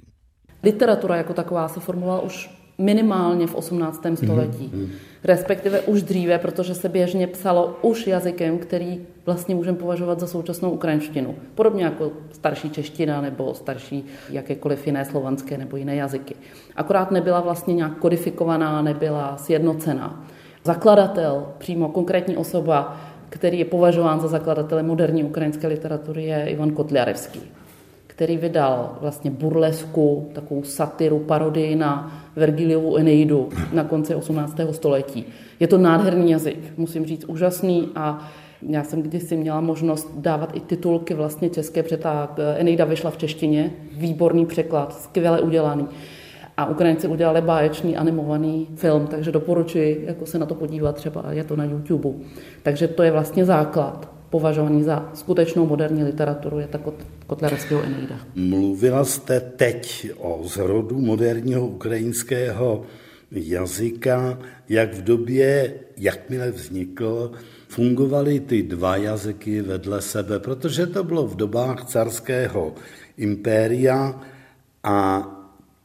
[0.63, 4.05] Literatura jako taková se formovala už minimálně v 18.
[4.05, 4.71] Mhm, století.
[4.73, 4.87] Mm-hmm.
[5.23, 10.69] Respektive už dříve, protože se běžně psalo už jazykem, který vlastně můžeme považovat za současnou
[10.71, 11.35] ukrajinštinu.
[11.55, 16.35] Podobně jako starší čeština nebo starší jakékoliv jiné slovanské nebo jiné jazyky.
[16.75, 20.25] Akorát nebyla vlastně nějak kodifikovaná, nebyla sjednocená.
[20.63, 22.97] Zakladatel, přímo konkrétní osoba,
[23.29, 27.41] který je považován za zakladatele moderní ukrajinské literatury, je Ivan Kotliarevský
[28.21, 34.57] který vydal vlastně burlesku, takovou satiru, parodii na Vergiliovu Eneidu na konci 18.
[34.71, 35.25] století.
[35.59, 38.27] Je to nádherný jazyk, musím říct, úžasný a
[38.69, 43.17] já jsem kdysi měla možnost dávat i titulky vlastně české, protože ta Eneida vyšla v
[43.17, 45.87] češtině, výborný překlad, skvěle udělaný.
[46.57, 51.43] A Ukrajinci udělali báječný animovaný film, takže doporučuji jako se na to podívat, třeba je
[51.43, 52.09] to na YouTube.
[52.63, 56.79] Takže to je vlastně základ považovaný za skutečnou moderní literaturu, je ta
[57.27, 58.15] Kotlerského Eneida.
[58.35, 62.83] Mluvila jste teď o zrodu moderního ukrajinského
[63.31, 64.39] jazyka,
[64.69, 67.31] jak v době, jakmile vznikl,
[67.67, 72.75] fungovaly ty dva jazyky vedle sebe, protože to bylo v dobách carského
[73.17, 74.21] impéria
[74.83, 75.27] a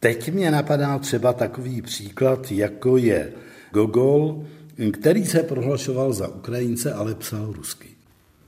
[0.01, 3.33] teď mě napadá třeba takový příklad, jako je
[3.73, 4.45] Gogol,
[4.93, 7.96] který se prohlašoval za Ukrajince, ale psal rusky.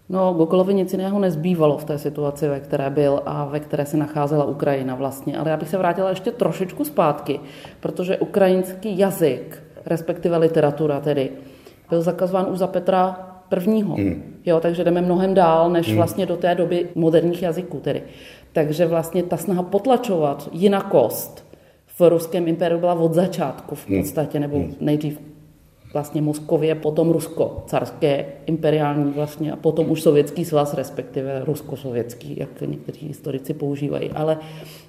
[0.09, 3.97] No, Gogolovi nic jiného nezbývalo v té situaci, ve které byl a ve které se
[3.97, 5.39] nacházela Ukrajina vlastně.
[5.39, 7.41] Ale já bych se vrátila ještě trošičku zpátky,
[7.81, 11.31] protože ukrajinský jazyk, respektive literatura tedy,
[11.91, 13.97] byl zakazován už za Petra prvního.
[13.97, 14.23] Mm.
[14.47, 15.97] Jo, takže jdeme mnohem dál, než mm.
[15.97, 18.03] vlastně do té doby moderních jazyků tedy.
[18.53, 21.49] Takže vlastně ta snaha potlačovat jinakost
[21.99, 24.01] v ruském impériu byla od začátku v hmm.
[24.01, 24.75] podstatě, nebo hmm.
[24.81, 25.21] nejdřív
[25.93, 32.61] vlastně Moskově, potom Rusko, carské, imperiální vlastně a potom už sovětský svaz, respektive rusko-sovětský, jak
[32.61, 34.11] někteří historici používají.
[34.11, 34.39] Ale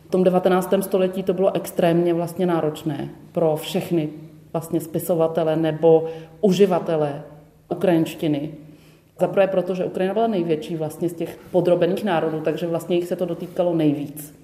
[0.08, 0.74] v tom 19.
[0.82, 4.10] století to bylo extrémně vlastně náročné pro všechny
[4.54, 6.06] vlastně spisovatele nebo
[6.42, 7.22] uživatele
[7.70, 8.52] ukrajinštiny.
[9.20, 13.16] Zaprvé proto, že Ukrajina byla největší vlastně z těch podrobených národů, takže vlastně jich se
[13.16, 14.36] to dotýkalo nejvíc.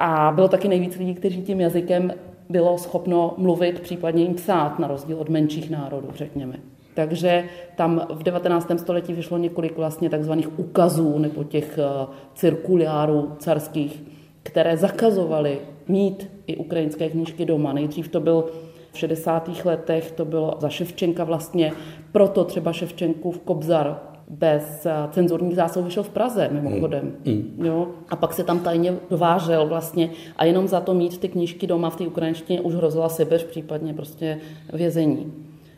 [0.00, 2.12] A bylo taky nejvíc lidí, kteří tím jazykem
[2.54, 6.56] bylo schopno mluvit, případně jim psát, na rozdíl od menších národů, řekněme.
[6.94, 7.44] Takže
[7.76, 8.70] tam v 19.
[8.76, 14.02] století vyšlo několik vlastně takzvaných ukazů nebo těch eh, cirkuliárů carských,
[14.42, 17.72] které zakazovaly mít i ukrajinské knížky doma.
[17.72, 18.44] Nejdřív to byl
[18.92, 19.50] v 60.
[19.64, 21.72] letech, to bylo za Ševčenka vlastně,
[22.12, 27.12] proto třeba Ševčenkův Kobzar bez eh, cenzurních vyšel v Praze mimochodem.
[27.24, 27.32] Mm.
[27.32, 27.66] Mm.
[27.66, 27.88] Jo?
[28.08, 31.90] A pak se tam tajně dovážel vlastně a jenom za to mít ty knížky doma
[31.90, 34.38] v té ukrajinštině už hrozila Sibiř, případně prostě
[34.72, 35.32] vězení.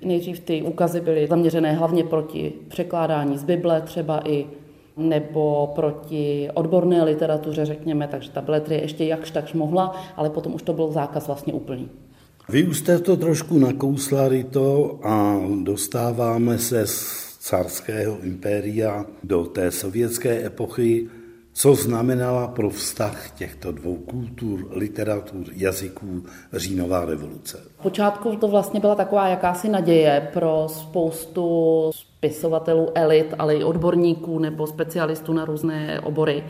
[0.05, 4.47] Nejdřív ty úkazy byly zaměřené hlavně proti překládání z Bible třeba i
[4.97, 10.63] nebo proti odborné literatuře, řekněme, takže ta beletrie ještě jakž takž mohla, ale potom už
[10.63, 11.89] to byl zákaz vlastně úplný.
[12.49, 19.71] Vy už jste to trošku nakouslali to a dostáváme se s carského impéria do té
[19.71, 21.09] sovětské epochy,
[21.53, 27.63] co znamenala pro vztah těchto dvou kultur, literatur, jazyků říjnová revoluce.
[27.83, 34.67] Počátku to vlastně byla taková jakási naděje pro spoustu spisovatelů elit, ale i odborníků nebo
[34.67, 36.45] specialistů na různé obory.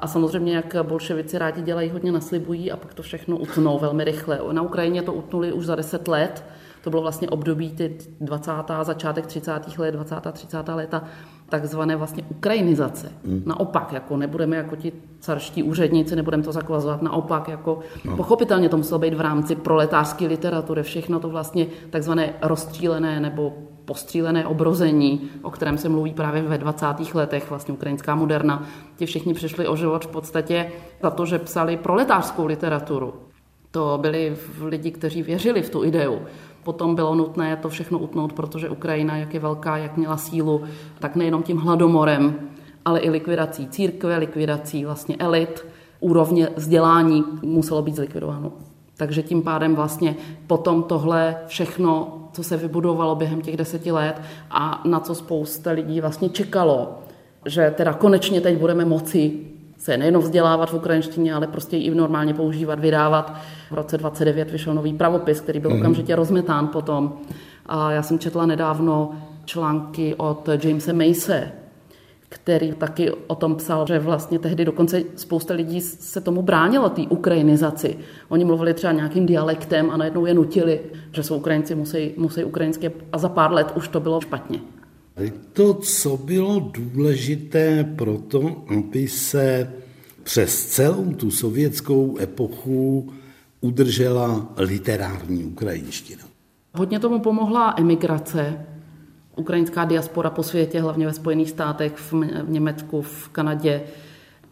[0.00, 4.40] A samozřejmě, jak bolševici rádi dělají, hodně naslibují a pak to všechno utnou velmi rychle.
[4.52, 6.44] Na Ukrajině to utnuli už za deset let,
[6.84, 8.52] to bylo vlastně období ty 20.
[8.82, 9.78] začátek 30.
[9.78, 10.14] let, 20.
[10.32, 10.68] 30.
[10.68, 11.04] léta,
[11.48, 13.12] takzvané vlastně ukrajinizace.
[13.26, 13.42] Hmm.
[13.46, 18.16] Naopak, jako nebudeme jako ti carští úředníci, nebudeme to zakvazovat, naopak, jako no.
[18.16, 23.52] pochopitelně to muselo být v rámci proletářské literatury, všechno to vlastně takzvané rozstřílené nebo
[23.84, 26.86] postřílené obrození, o kterém se mluví právě ve 20.
[27.14, 28.66] letech, vlastně ukrajinská moderna,
[28.96, 33.14] ti všichni přišli o život v podstatě za to, že psali proletářskou literaturu.
[33.70, 36.18] To byli lidi, kteří věřili v tu ideu.
[36.64, 40.62] Potom bylo nutné to všechno utnout, protože Ukrajina, jak je velká, jak měla sílu,
[40.98, 42.34] tak nejenom tím hladomorem,
[42.84, 45.66] ale i likvidací církve, likvidací vlastně elit,
[46.00, 48.52] úrovně vzdělání muselo být zlikvidováno.
[48.96, 54.82] Takže tím pádem vlastně potom tohle všechno, co se vybudovalo během těch deseti let a
[54.84, 56.98] na co spousta lidí vlastně čekalo,
[57.46, 59.51] že teda konečně teď budeme moci
[59.82, 63.34] se nejenom vzdělávat v ukrajinštině, ale prostě i normálně používat, vydávat.
[63.70, 65.78] V roce 29 vyšel nový pravopis, který byl mm-hmm.
[65.78, 67.18] okamžitě rozmetán potom.
[67.66, 69.12] A já jsem četla nedávno
[69.44, 71.52] články od Jamesa Mace,
[72.28, 77.02] který taky o tom psal, že vlastně tehdy dokonce spousta lidí se tomu bránilo, té
[77.02, 77.98] ukrajinizaci.
[78.28, 80.80] Oni mluvili třeba nějakým dialektem a najednou je nutili,
[81.12, 84.58] že jsou Ukrajinci, musí, musí ukrajinské a za pár let už to bylo špatně.
[85.52, 89.72] To, co bylo důležité pro to, aby se
[90.22, 93.12] přes celou tu sovětskou epochu
[93.60, 96.22] udržela literární ukrajinština?
[96.74, 98.66] Hodně tomu pomohla emigrace,
[99.36, 103.82] ukrajinská diaspora po světě, hlavně ve Spojených státech, v Německu, v Kanadě.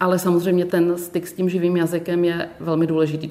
[0.00, 3.30] Ale samozřejmě ten styk s tím živým jazykem je velmi důležitý.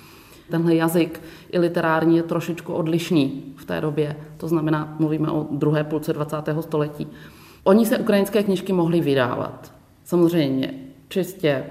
[0.50, 4.15] Tenhle jazyk i literární je trošičku odlišný té době.
[4.38, 6.36] To znamená, mluvíme o druhé půlce 20.
[6.60, 7.08] století.
[7.63, 9.73] Oni se ukrajinské knižky mohli vydávat.
[10.03, 10.73] Samozřejmě
[11.08, 11.63] čistě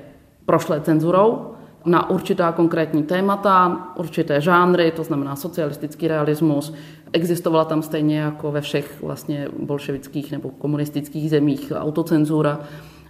[0.46, 6.74] prošlé cenzurou, na určitá konkrétní témata, určité žánry, to znamená socialistický realismus.
[7.12, 12.60] Existovala tam stejně jako ve všech vlastně bolševických nebo komunistických zemích autocenzura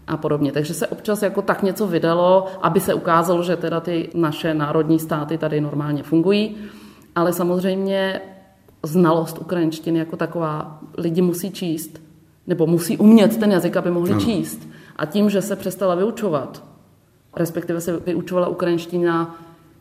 [0.07, 0.53] a podobně.
[0.53, 4.99] Takže se občas jako tak něco vydalo, aby se ukázalo, že teda ty naše národní
[4.99, 6.57] státy tady normálně fungují.
[7.15, 8.21] Ale samozřejmě
[8.83, 12.01] znalost ukrajinštiny jako taková lidi musí číst,
[12.47, 14.21] nebo musí umět ten jazyk, aby mohli ano.
[14.21, 14.69] číst.
[14.97, 16.65] A tím, že se přestala vyučovat,
[17.37, 19.37] respektive se vyučovala ukrajinština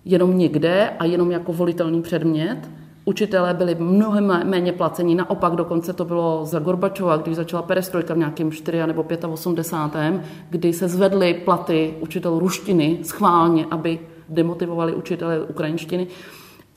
[0.06, 2.70] jenom někde a jenom jako volitelný předmět,
[3.08, 8.18] Učitelé byli mnohem méně placení, naopak dokonce to bylo za Gorbačova, když začala perestrojka v
[8.18, 10.22] nějakém 4 nebo 85.
[10.50, 16.08] kdy se zvedly platy učitelů ruštiny schválně, aby demotivovali učitele ukrajinštiny.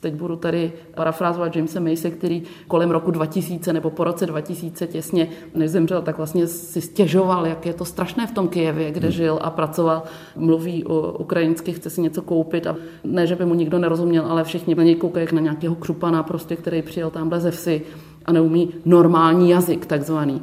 [0.01, 5.27] Teď budu tady parafrázovat Jamesa Mace, který kolem roku 2000 nebo po roce 2000 těsně,
[5.55, 9.11] než zemřel, tak vlastně si stěžoval, jak je to strašné v tom Kijevě, kde hmm.
[9.11, 10.03] žil a pracoval.
[10.35, 14.43] Mluví o ukrajinsky, chce si něco koupit a ne, že by mu nikdo nerozuměl, ale
[14.43, 17.81] všichni na něj koukají jak na nějakého křupana, prostě, který přijel tamhle ze vsi
[18.25, 20.41] a neumí normální jazyk takzvaný.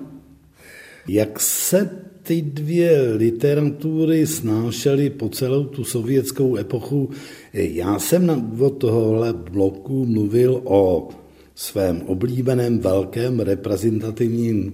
[1.08, 7.10] Jak se ty dvě literatury snášely po celou tu sovětskou epochu.
[7.52, 11.08] Já jsem na úvod tohohle bloku mluvil o
[11.54, 14.72] svém oblíbeném velkém reprezentativním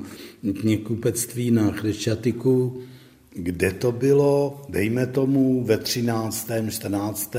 [0.60, 2.80] knihkupectví na Chrešťatiku,
[3.34, 7.36] kde to bylo, dejme tomu, ve 13., 14.,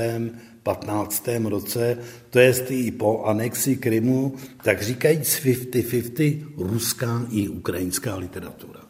[0.62, 1.28] 15.
[1.44, 1.98] roce,
[2.30, 8.85] to je i po anexi Krymu, tak říkajíc 50-50 ruská i ukrajinská literatura.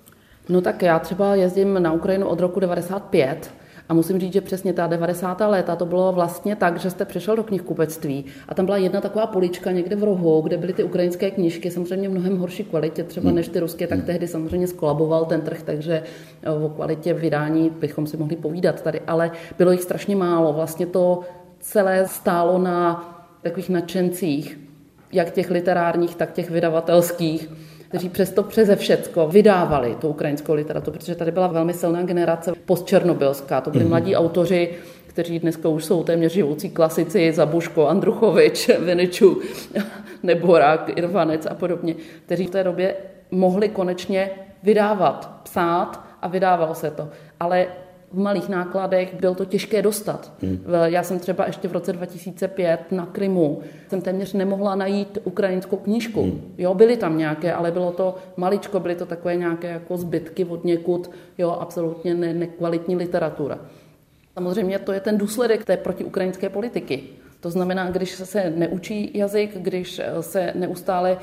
[0.49, 3.51] No tak já třeba jezdím na Ukrajinu od roku 95
[3.89, 5.41] a musím říct, že přesně ta 90.
[5.41, 9.27] léta to bylo vlastně tak, že jste přišel do knihkupectví a tam byla jedna taková
[9.27, 13.31] polička někde v rohu, kde byly ty ukrajinské knížky, samozřejmě v mnohem horší kvalitě třeba
[13.31, 14.07] než ty ruské, tak hmm.
[14.07, 16.03] tehdy samozřejmě skolaboval ten trh, takže
[16.43, 20.53] eh, o kvalitě vydání bychom si mohli povídat tady, ale bylo jich strašně málo.
[20.53, 21.21] Vlastně to
[21.61, 24.59] celé stálo na takových nadšencích,
[25.13, 27.49] jak těch literárních, tak těch vydavatelských
[27.89, 33.61] kteří přesto přeze všecko vydávali tu ukrajinskou literaturu, protože tady byla velmi silná generace postčernobylská.
[33.61, 33.89] To byli mm-hmm.
[33.89, 34.71] mladí autoři,
[35.07, 39.41] kteří dneska už jsou téměř živoucí klasici, Zabuško, Andruchovič, Viniču,
[40.23, 41.95] Neborák, Irvanec a podobně,
[42.27, 42.95] kteří v té době
[43.31, 44.31] mohli konečně
[44.63, 47.09] vydávat, psát a vydávalo se to.
[47.41, 47.67] Ale
[48.13, 50.33] v malých nákladech, bylo to těžké dostat.
[50.43, 50.61] Hmm.
[50.85, 56.23] Já jsem třeba ještě v roce 2005 na Krymu, jsem téměř nemohla najít ukrajinskou knížku.
[56.23, 56.55] Hmm.
[56.59, 60.65] Jo, byly tam nějaké, ale bylo to maličko, byly to takové nějaké jako zbytky od
[60.65, 63.59] někud, jo, absolutně ne, nekvalitní literatura.
[64.35, 67.03] Samozřejmě to je ten důsledek té protiukrajinské politiky.
[67.41, 71.19] To znamená, když se neučí jazyk, když se neustále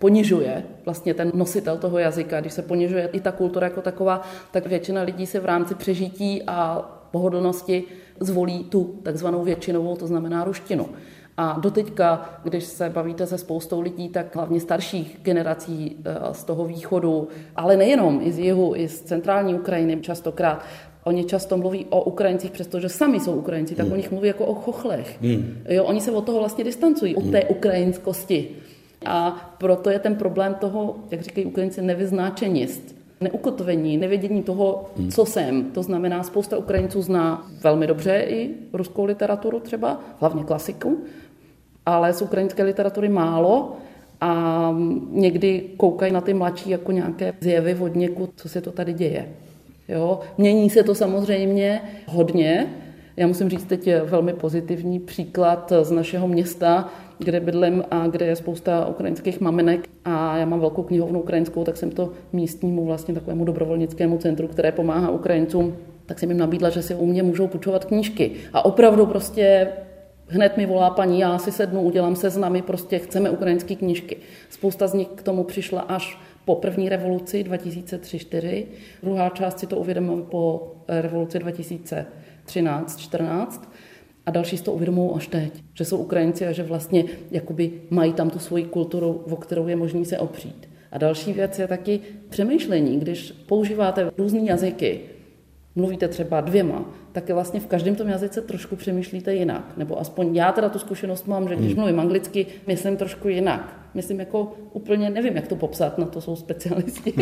[0.00, 4.66] ponižuje vlastně ten nositel toho jazyka, když se ponižuje i ta kultura jako taková, tak
[4.66, 7.84] většina lidí se v rámci přežití a pohodlnosti
[8.20, 10.88] zvolí tu takzvanou většinovou, to znamená ruštinu.
[11.36, 16.64] A doteďka, když se bavíte se spoustou lidí, tak hlavně starších generací eh, z toho
[16.64, 20.64] východu, ale nejenom, i z jihu, i z centrální Ukrajiny častokrát,
[21.04, 23.92] Oni často mluví o Ukrajincích, přestože sami jsou Ukrajinci, tak hmm.
[23.92, 25.16] o nich mluví jako o chochlech.
[25.22, 25.58] Hmm.
[25.68, 27.26] Jo, oni se od toho vlastně distancují, hmm.
[27.26, 28.48] od té ukrajinskosti.
[29.06, 32.96] A proto je ten problém toho, jak říkají Ukrajinci, nevyznáčenist.
[33.20, 35.10] Neukotvení, nevědění toho, hmm.
[35.10, 35.64] co jsem.
[35.64, 40.98] To znamená, spousta Ukrajinců zná velmi dobře i ruskou literaturu třeba, hlavně klasiku,
[41.86, 43.76] ale z ukrajinské literatury málo
[44.20, 44.74] a
[45.10, 49.28] někdy koukají na ty mladší jako nějaké zjevy od někud, co se to tady děje.
[49.88, 50.20] Jo?
[50.38, 52.66] Mění se to samozřejmě hodně.
[53.16, 58.36] Já musím říct teď velmi pozitivní příklad z našeho města, kde bydlím a kde je
[58.36, 63.44] spousta ukrajinských maminek a já mám velkou knihovnu ukrajinskou, tak jsem to místnímu vlastně takovému
[63.44, 67.84] dobrovolnickému centru, které pomáhá Ukrajincům, tak jsem jim nabídla, že si u mě můžou půjčovat
[67.84, 68.32] knížky.
[68.52, 69.68] A opravdu prostě
[70.26, 74.16] hned mi volá paní, já si sednu, udělám se nami, prostě chceme ukrajinské knížky.
[74.50, 78.64] Spousta z nich k tomu přišla až po první revoluci 2003-2004,
[79.02, 81.38] druhá část si to uvědomila po revoluci
[82.50, 83.60] 2013-14
[84.26, 88.12] a další si to uvědomují až teď, že jsou Ukrajinci a že vlastně jakoby mají
[88.12, 90.68] tam tu svoji kulturu, o kterou je možný se opřít.
[90.92, 95.00] A další věc je taky přemýšlení, když používáte různé jazyky,
[95.74, 99.76] mluvíte třeba dvěma, tak je vlastně v každém tom jazyce trošku přemýšlíte jinak.
[99.76, 101.78] Nebo aspoň já teda tu zkušenost mám, že když hmm.
[101.78, 103.76] mluvím anglicky, myslím trošku jinak.
[103.94, 107.12] Myslím jako úplně, nevím, jak to popsat, na to jsou specialisti.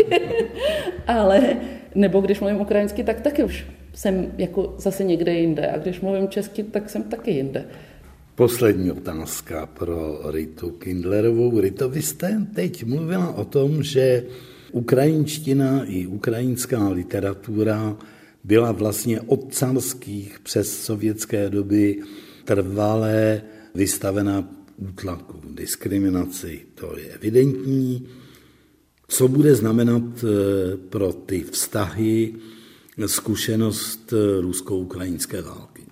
[1.06, 1.56] Ale,
[1.94, 3.66] nebo když mluvím ukrajinsky, tak taky už
[3.98, 5.66] jsem jako zase někde jinde.
[5.66, 7.64] A když mluvím česky, tak jsem taky jinde.
[8.34, 11.60] Poslední otázka pro Ritu Kindlerovou.
[11.60, 14.24] Rito, vy jste teď mluvila o tom, že
[14.72, 17.96] ukrajinština i ukrajinská literatura
[18.44, 22.02] byla vlastně od carských přes sovětské doby
[22.44, 23.42] trvalé
[23.74, 26.60] vystavena útlaku, diskriminaci.
[26.74, 28.06] To je evidentní.
[29.08, 32.34] Co bude znamenat eh, pro ty vztahy
[33.06, 35.82] zkušenost eh, rusko-ukrajinské války?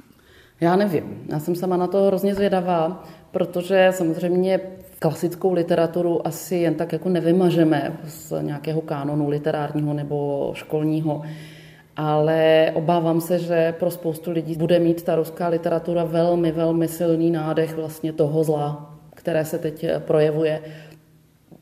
[0.60, 1.24] Já nevím.
[1.28, 4.60] Já jsem sama na to hrozně zvědavá, protože samozřejmě
[4.98, 11.22] klasickou literaturu asi jen tak jako nevymažeme z nějakého kánonu literárního nebo školního
[11.96, 17.30] ale obávám se, že pro spoustu lidí bude mít ta ruská literatura velmi, velmi silný
[17.30, 20.60] nádech vlastně toho zla, které se teď projevuje.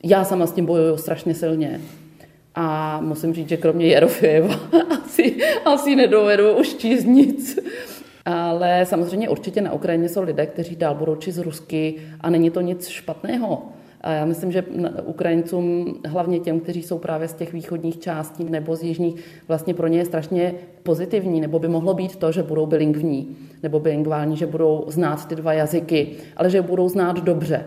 [0.04, 1.80] Já sama s tím bojuju strašně silně.
[2.54, 4.60] A musím říct, že kromě Jerofejeva
[5.74, 7.58] asi, nedovedu už číst nic.
[8.24, 12.60] Ale samozřejmě určitě na Ukrajině jsou lidé, kteří dál budou číst rusky a není to
[12.60, 13.62] nic špatného.
[14.00, 14.64] A já myslím, že
[15.04, 19.86] Ukrajincům, hlavně těm, kteří jsou právě z těch východních částí nebo z jižních, vlastně pro
[19.86, 24.46] ně je strašně pozitivní, nebo by mohlo být to, že budou bilingvní, nebo bilingvální, že
[24.46, 27.64] budou znát ty dva jazyky, ale že budou znát dobře.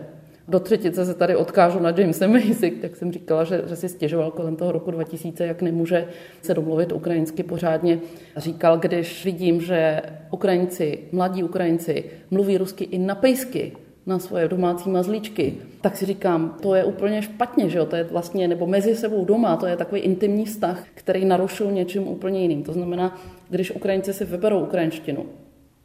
[0.48, 4.30] Do třetice se tady odkážu na Jamesa Macy, tak jsem říkala, že, že si stěžoval
[4.30, 6.06] kolem toho roku 2000, jak nemůže
[6.42, 8.00] se domluvit ukrajinsky pořádně.
[8.36, 13.72] Říkal, když vidím, že Ukrajinci, mladí Ukrajinci, mluví rusky i na pejsky,
[14.06, 17.86] na svoje domácí mazlíčky, tak si říkám, to je úplně špatně, že jo?
[17.86, 22.08] to je vlastně, nebo mezi sebou doma, to je takový intimní vztah, který narušil něčím
[22.08, 22.62] úplně jiným.
[22.62, 25.26] To znamená, když Ukrajinci si vyberou ukrajinštinu,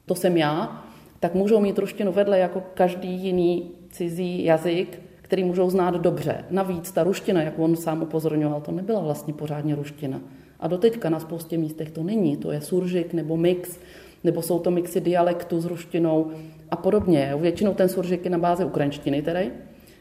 [0.06, 0.84] to jsem já,
[1.20, 6.46] tak můžou mít ruštinu vedle jako každý jiný cizí jazyk, který můžou znát dobře.
[6.50, 10.22] Navíc ta ruština, jak on sám upozorňoval, to nebyla vlastně pořádně ruština.
[10.60, 12.38] A doteďka na spoustě místech to není.
[12.38, 13.80] To je suržik nebo mix,
[14.24, 16.32] nebo jsou to mixy dialektu s ruštinou
[16.72, 17.34] a podobně.
[17.40, 19.52] Většinou ten suržik je na bázi ukrajinštiny tedy,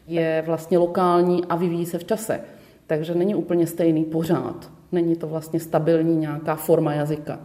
[0.07, 2.41] je vlastně lokální a vyvíjí se v čase.
[2.87, 4.71] Takže není úplně stejný pořád.
[4.91, 7.39] Není to vlastně stabilní nějaká forma jazyka.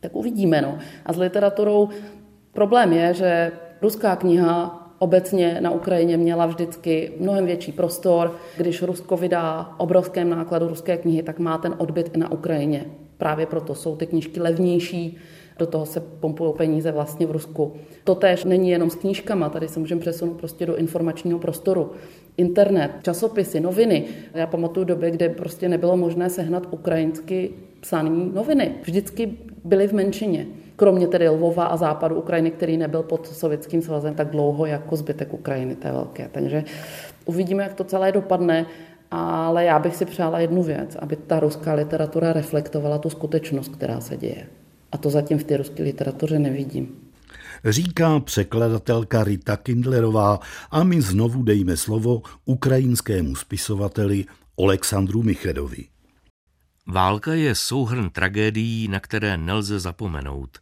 [0.00, 0.62] Tak uvidíme.
[0.62, 0.78] No.
[1.06, 1.88] A s literaturou
[2.52, 8.34] problém je, že ruská kniha obecně na Ukrajině měla vždycky mnohem větší prostor.
[8.56, 12.84] Když Rusko vydá obrovském nákladu ruské knihy, tak má ten odbyt i na Ukrajině.
[13.18, 15.18] Právě proto jsou ty knižky levnější,
[15.58, 17.72] do toho se pompují peníze vlastně v Rusku.
[18.04, 21.90] To též není jenom s knížkama, tady se můžeme přesunout prostě do informačního prostoru.
[22.36, 24.04] Internet, časopisy, noviny.
[24.34, 28.74] Já pamatuju doby, kde prostě nebylo možné sehnat ukrajinsky psané noviny.
[28.82, 29.32] Vždycky
[29.64, 30.46] byly v menšině.
[30.78, 35.34] Kromě tedy Lvova a západu Ukrajiny, který nebyl pod sovětským svazem tak dlouho jako zbytek
[35.34, 36.28] Ukrajiny, je velké.
[36.32, 36.64] Takže
[37.24, 38.66] uvidíme, jak to celé dopadne.
[39.10, 44.00] Ale já bych si přála jednu věc, aby ta ruská literatura reflektovala tu skutečnost, která
[44.00, 44.46] se děje.
[44.92, 46.96] A to zatím v té ruské literatuře nevidím.
[47.64, 50.38] Říká překladatelka Rita Kindlerová
[50.70, 54.24] a my znovu dejme slovo ukrajinskému spisovateli
[54.58, 55.84] Alexandru Michedovi.
[56.90, 60.58] Válka je souhrn tragédií, na které nelze zapomenout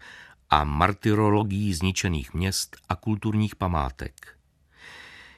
[0.51, 4.37] a martyrologií zničených měst a kulturních památek.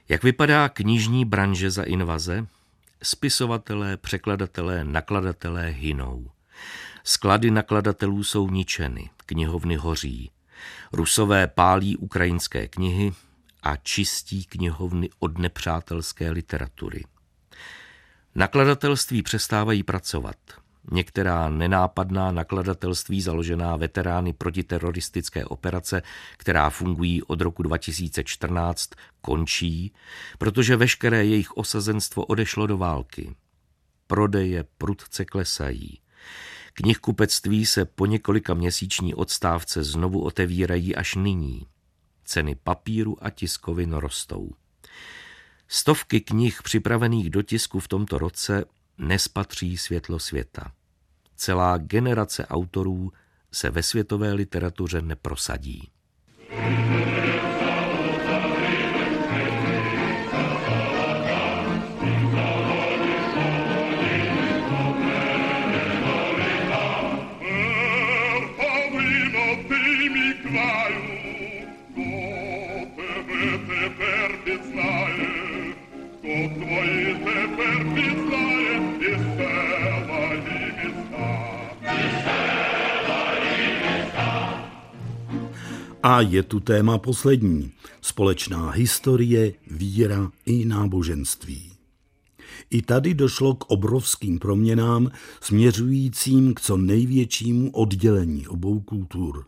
[0.09, 2.47] Jak vypadá knižní branže za invaze?
[3.03, 6.31] Spisovatelé, překladatelé, nakladatelé hynou.
[7.05, 10.31] Sklady nakladatelů jsou ničeny, knihovny hoří.
[10.93, 13.13] Rusové pálí ukrajinské knihy
[13.63, 17.05] a čistí knihovny od nepřátelské literatury.
[18.35, 20.37] Nakladatelství přestávají pracovat.
[20.91, 26.03] Některá nenápadná nakladatelství založená veterány protiteroristické operace,
[26.37, 29.93] která fungují od roku 2014, končí,
[30.39, 33.35] protože veškeré jejich osazenstvo odešlo do války.
[34.07, 36.01] Prodeje prudce klesají.
[36.75, 41.67] Knihkupectví se po několika měsíční odstávce znovu otevírají až nyní.
[42.25, 44.51] Ceny papíru a tiskovin rostou.
[45.69, 48.65] Stovky knih připravených do tisku v tomto roce
[48.99, 50.73] nespatří světlo světa
[51.39, 53.13] celá generace autorů
[53.53, 55.89] se ve světové literatuře neprosadí.
[56.51, 57.18] thank you
[86.03, 87.73] A je tu téma poslední.
[88.01, 91.73] Společná historie, víra i náboženství.
[92.71, 99.45] I tady došlo k obrovským proměnám směřujícím k co největšímu oddělení obou kultur.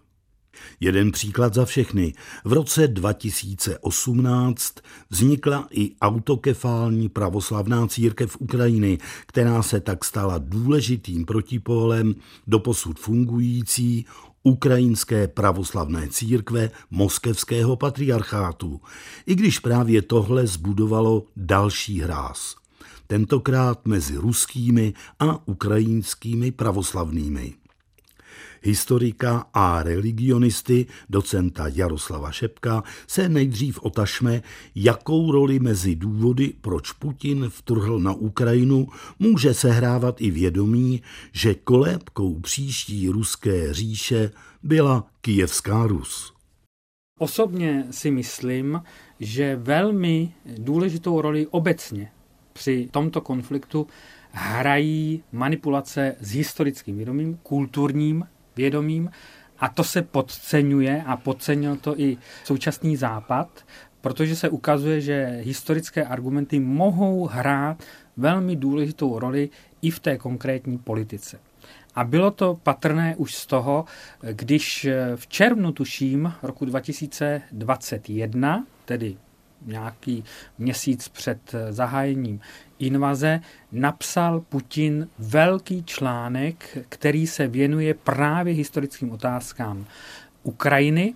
[0.81, 2.15] Jeden příklad za všechny.
[2.45, 4.75] V roce 2018
[5.11, 12.15] vznikla i autokefální pravoslavná církev Ukrajiny, která se tak stala důležitým protipólem
[12.47, 14.07] do posud fungující
[14.43, 18.81] Ukrajinské pravoslavné církve Moskevského patriarchátu,
[19.27, 22.57] i když právě tohle zbudovalo další hráz.
[23.07, 27.60] Tentokrát mezi ruskými a ukrajinskými pravoslavnými
[28.63, 34.43] historika a religionisty docenta Jaroslava Šepka se nejdřív otašme,
[34.75, 38.89] jakou roli mezi důvody, proč Putin vtrhl na Ukrajinu,
[39.19, 41.03] může sehrávat i vědomí,
[41.33, 44.31] že kolébkou příští ruské říše
[44.63, 46.33] byla Kijevská Rus.
[47.19, 48.83] Osobně si myslím,
[49.21, 52.11] že velmi důležitou roli obecně
[52.53, 53.87] při tomto konfliktu
[54.31, 58.25] hrají manipulace s historickým vědomím, kulturním
[58.57, 59.11] vědomím
[59.59, 63.65] a to se podceňuje a podcenil to i současný západ,
[64.01, 67.83] protože se ukazuje, že historické argumenty mohou hrát
[68.17, 69.49] velmi důležitou roli
[69.83, 71.39] i v té konkrétní politice.
[71.95, 73.85] A bylo to patrné už z toho,
[74.33, 79.17] když v červnu, tuším, roku 2021, tedy
[79.67, 80.25] nějaký
[80.59, 82.41] měsíc před zahájením
[82.81, 83.41] invaze,
[83.73, 89.87] napsal Putin velký článek, který se věnuje právě historickým otázkám
[90.43, 91.15] Ukrajiny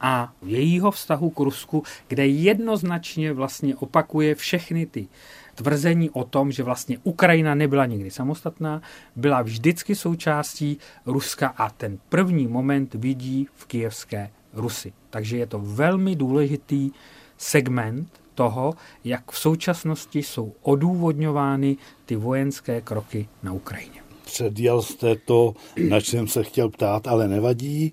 [0.00, 5.08] a jejího vztahu k Rusku, kde jednoznačně vlastně opakuje všechny ty
[5.54, 8.82] tvrzení o tom, že vlastně Ukrajina nebyla nikdy samostatná,
[9.16, 14.92] byla vždycky součástí Ruska a ten první moment vidí v kijevské Rusy.
[15.10, 16.90] Takže je to velmi důležitý
[17.38, 18.74] segment toho,
[19.04, 24.00] jak v současnosti jsou odůvodňovány ty vojenské kroky na Ukrajině.
[24.24, 25.54] Předjel jste to,
[25.88, 27.92] na čem se chtěl ptát, ale nevadí.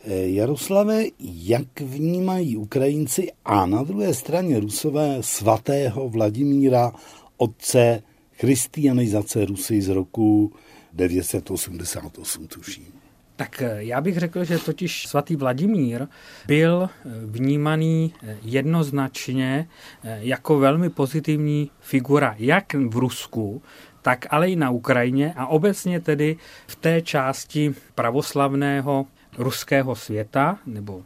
[0.00, 6.92] Eh, Jaroslave, jak vnímají Ukrajinci a na druhé straně Rusové svatého Vladimíra,
[7.36, 8.02] otce
[8.32, 10.52] christianizace Rusy z roku
[10.92, 12.97] 988, tuším?
[13.38, 16.06] Tak eh, já bych řekl, že totiž svatý Vladimír
[16.46, 19.68] byl eh, vnímaný eh, jednoznačně
[20.02, 23.62] jako velmi pozitivní figura, jak v Rusku,
[24.02, 26.36] tak ale i na Ukrajině a obecně tedy
[26.66, 29.06] v té části pravoslavného
[29.38, 31.02] ruského světa, nebo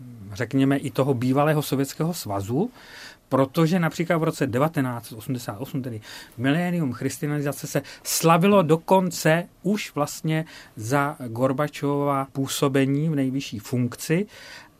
[0.00, 2.70] hm, řekněme i toho bývalého Sovětského svazu,
[3.28, 6.00] protože například v roce 1988, tedy
[6.38, 10.44] milénium christianizace, se slavilo dokonce už vlastně
[10.76, 14.26] za Gorbačova působení v nejvyšší funkci.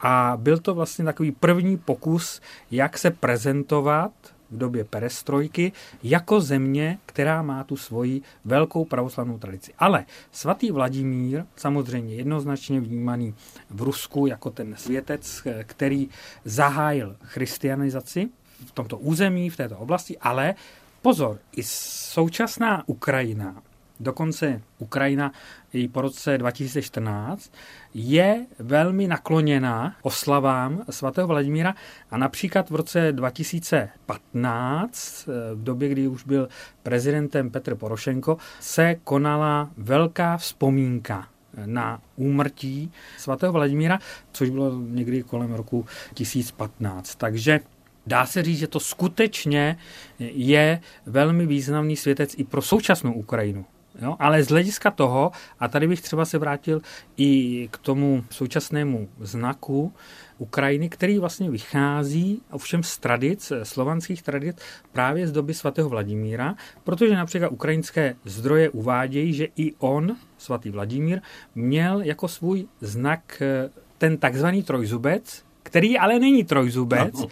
[0.00, 2.40] A byl to vlastně takový první pokus,
[2.70, 4.12] jak se prezentovat
[4.50, 5.72] v době perestrojky
[6.02, 9.72] jako země, která má tu svoji velkou pravoslavnou tradici.
[9.78, 13.34] Ale svatý Vladimír, samozřejmě jednoznačně vnímaný
[13.70, 16.08] v Rusku jako ten světec, který
[16.44, 18.28] zahájil christianizaci
[18.66, 20.54] v tomto území, v této oblasti, ale
[21.02, 23.62] pozor, i současná Ukrajina,
[24.00, 25.32] dokonce Ukrajina
[25.72, 27.52] i po roce 2014,
[27.94, 31.74] je velmi nakloněná oslavám svatého Vladimíra
[32.10, 36.48] a například v roce 2015, v době, kdy už byl
[36.82, 41.28] prezidentem Petr Porošenko, se konala velká vzpomínka
[41.66, 43.98] na úmrtí svatého Vladimíra,
[44.32, 47.14] což bylo někdy kolem roku 1015.
[47.14, 47.60] Takže
[48.06, 49.78] Dá se říct, že to skutečně
[50.18, 53.64] je velmi významný světec i pro současnou Ukrajinu.
[54.02, 54.16] Jo?
[54.18, 56.82] Ale z hlediska toho, a tady bych třeba se vrátil
[57.16, 59.92] i k tomu současnému znaku
[60.38, 64.56] Ukrajiny, který vlastně vychází ovšem z tradic, slovanských tradic
[64.92, 71.20] právě z doby svatého Vladimíra, protože například ukrajinské zdroje uvádějí, že i on, svatý Vladimír,
[71.54, 77.20] měl jako svůj znak eh, ten takzvaný trojzubec, který ale není trojzubec.
[77.20, 77.28] No.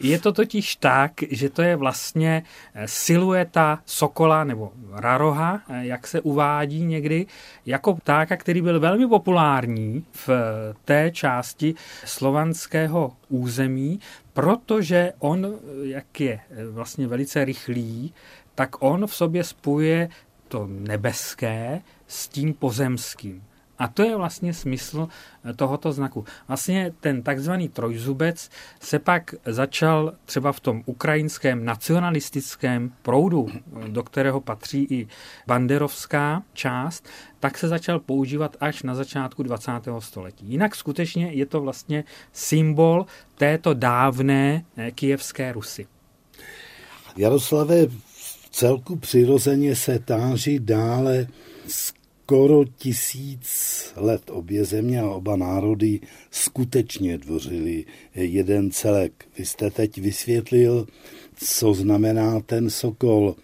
[0.00, 2.42] Je to totiž tak, že to je vlastně
[2.74, 7.26] eh, silueta sokola nebo raroha, eh, jak se uvádí někdy,
[7.66, 11.74] jako ptáka, který byl velmi populární v eh, té části
[12.04, 14.00] slovanského území,
[14.32, 16.40] protože on, jak je
[16.70, 18.12] vlastně velice rychlý,
[18.54, 20.08] tak on v sobě spojuje
[20.48, 23.42] to nebeské s tím pozemským.
[23.78, 25.08] A to je vlastně smysl
[25.44, 26.24] eh, tohoto znaku.
[26.48, 28.50] Vlastně ten takzvaný trojzubec
[28.80, 35.08] se pak začal třeba v tom ukrajinském nacionalistickém proudu, eh, do kterého patří i
[35.46, 37.08] banderovská část,
[37.40, 40.00] tak se začal používat až na začátku 20.
[40.00, 40.46] století.
[40.46, 45.86] Jinak skutečně je to vlastně symbol této dávné eh, kijevské Rusy.
[47.16, 51.26] Jaroslave, v celku přirozeně se táží dále
[52.24, 56.00] skoro tisíc let obě země a oba národy
[56.30, 59.24] skutečně tvořili jeden celek.
[59.38, 60.86] Vy jste teď vysvětlil,
[61.36, 63.34] co znamená ten sokol.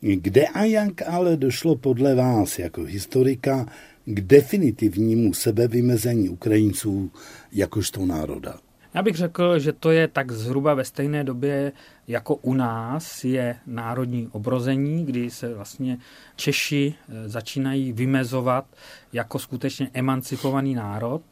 [0.00, 3.66] Kde a jak ale došlo podle vás jako historika
[4.04, 7.10] k definitivnímu sebevymezení Ukrajinců
[7.52, 8.58] jakožto národa?
[8.94, 11.72] Já bych řekl, že to je tak zhruba ve stejné době,
[12.08, 15.98] jako u nás je národní obrození, kdy se vlastně
[16.36, 18.64] Češi eh, začínají vymezovat
[19.12, 21.22] jako skutečně emancipovaný národ,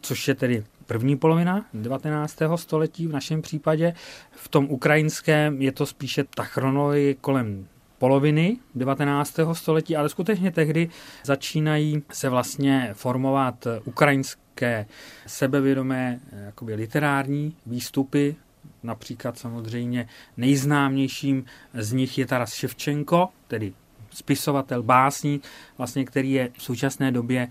[0.00, 2.38] což je tedy první polovina 19.
[2.56, 3.94] století v našem případě.
[4.30, 7.66] V tom ukrajinském je to spíše ta chronologie kolem
[7.98, 9.36] poloviny 19.
[9.52, 10.88] století, ale skutečně tehdy
[11.24, 14.86] začínají se vlastně formovat ukrajinské
[15.26, 18.36] sebevědomé jakoby literární výstupy,
[18.86, 23.72] například samozřejmě nejznámějším z nich je Taras Ševčenko, tedy
[24.10, 25.44] spisovatel, básník,
[25.78, 27.48] vlastně, který je v současné době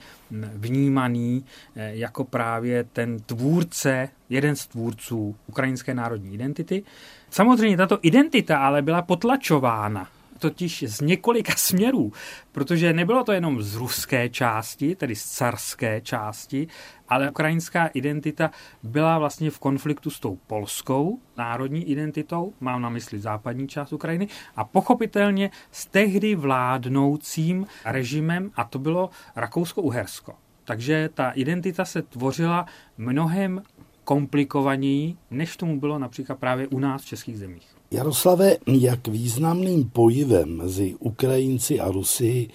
[0.53, 6.83] vnímaný eh, jako právě ten tvůrce, jeden z tvůrců ukrajinské národní identity.
[7.29, 10.07] Samozřejmě tato identita ale byla potlačována
[10.39, 12.11] totiž z několika směrů,
[12.51, 16.67] protože nebylo to jenom z ruské části, tedy z carské části,
[17.09, 18.51] ale ukrajinská identita
[18.83, 24.27] byla vlastně v konfliktu s tou polskou národní identitou, mám na mysli západní část Ukrajiny,
[24.55, 30.33] a pochopitelně s tehdy vládnoucím režimem, a to bylo Rakousko-Uhersko.
[30.63, 32.65] Takže ta identita se tvořila
[32.97, 33.61] mnohem
[34.03, 37.74] komplikovaněji, než tomu bylo například právě u nás v českých zemích.
[37.95, 42.47] Jaroslave, jak významným pojivem mezi Ukrajinci a Rusy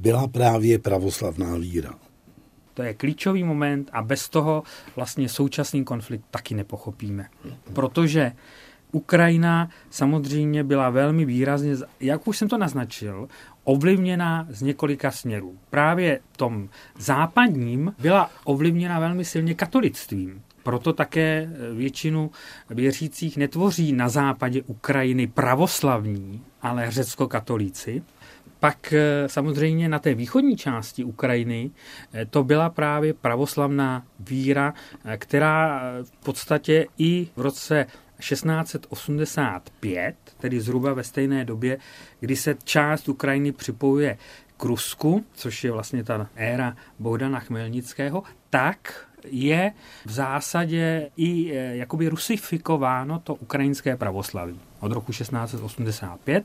[0.00, 1.94] byla právě pravoslavná víra?
[2.74, 4.62] To je klíčový moment a bez toho
[4.96, 7.28] vlastně současný konflikt taky nepochopíme.
[7.72, 8.32] Protože
[8.92, 13.28] Ukrajina samozřejmě byla velmi výrazně, jak už jsem to naznačil,
[13.64, 15.58] ovlivněna z několika směrů.
[15.70, 16.68] Právě tom
[16.98, 20.42] západním byla ovlivněna velmi silně katolictvím.
[20.62, 22.30] Proto také většinu
[22.70, 28.02] věřících netvoří na západě Ukrajiny pravoslavní, ale řecko-katolíci.
[28.60, 31.70] Pak eh, samozřejmě na té východní části Ukrajiny
[32.12, 37.86] eh, to byla právě pravoslavná víra, eh, která v podstatě i v roce
[38.20, 41.78] 1685, tedy zhruba ve stejné době,
[42.20, 44.18] kdy se část Ukrajiny připojuje
[44.58, 49.72] k Rusku, což je vlastně ta éra Bohdana Chmelnického, tak je
[50.06, 54.60] v zásadě i eh, jakoby rusifikováno to ukrajinské pravoslaví.
[54.80, 56.44] Od roku 1685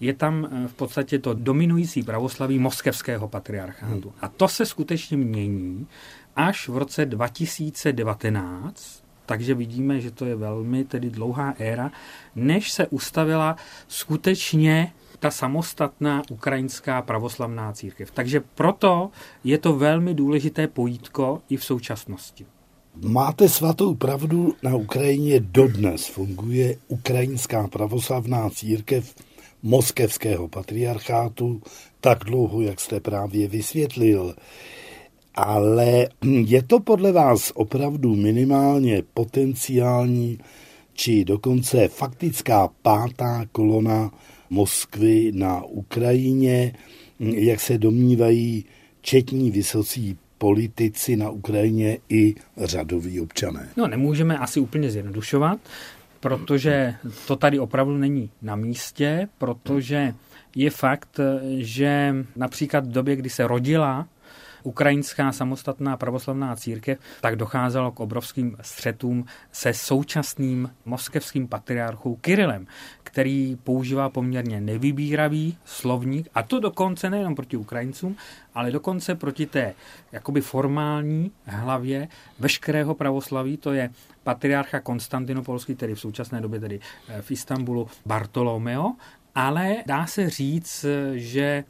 [0.00, 4.12] je tam eh, v podstatě to dominující pravoslaví moskevského patriarchátu.
[4.20, 5.86] A to se skutečně mění
[6.36, 11.90] až v roce 2019, takže vidíme, že to je velmi tedy dlouhá éra,
[12.36, 13.56] než se ustavila
[13.88, 18.10] skutečně ta samostatná ukrajinská pravoslavná církev.
[18.10, 19.10] Takže proto
[19.44, 22.46] je to velmi důležité pojítko i v současnosti.
[23.02, 29.14] Máte svatou pravdu, na Ukrajině dodnes funguje ukrajinská pravoslavná církev
[29.62, 31.62] moskevského patriarchátu
[32.00, 34.34] tak dlouho, jak jste právě vysvětlil.
[35.34, 40.38] Ale je to podle vás opravdu minimálně potenciální
[40.92, 44.10] či dokonce faktická pátá kolona
[44.50, 46.72] Moskvy na Ukrajině,
[47.20, 48.64] jak se domnívají
[49.00, 53.68] četní vysocí politici na Ukrajině i řadoví občané.
[53.76, 55.58] No, nemůžeme asi úplně zjednodušovat,
[56.20, 56.94] protože
[57.26, 60.14] to tady opravdu není na místě, protože
[60.56, 61.20] je fakt,
[61.56, 64.08] že například v době, kdy se rodila
[64.62, 72.66] ukrajinská samostatná pravoslavná církev, tak docházelo k obrovským střetům se současným moskevským patriarchou Kirilem,
[73.02, 78.16] který používá poměrně nevybíravý slovník, a to dokonce nejenom proti Ukrajincům,
[78.54, 79.74] ale dokonce proti té
[80.12, 83.90] jakoby formální hlavě veškerého pravoslaví, to je
[84.22, 88.92] patriarcha Konstantinopolský, tedy v současné době tedy eh, v Istanbulu Bartolomeo,
[89.38, 91.64] ale dá se říct, že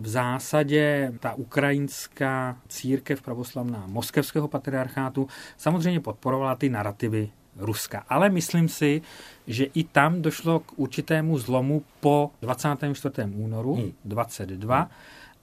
[0.00, 8.04] v zásadě ta ukrajinská církev pravoslavná moskevského patriarchátu samozřejmě podporovala ty narrativy Ruska.
[8.08, 9.02] Ale myslím si,
[9.46, 13.14] že i tam došlo k určitému zlomu po 24.
[13.34, 13.92] únoru hmm.
[14.04, 14.90] 22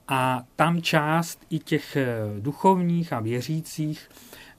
[0.08, 2.06] a tam část i těch eh,
[2.40, 4.10] duchovních a věřících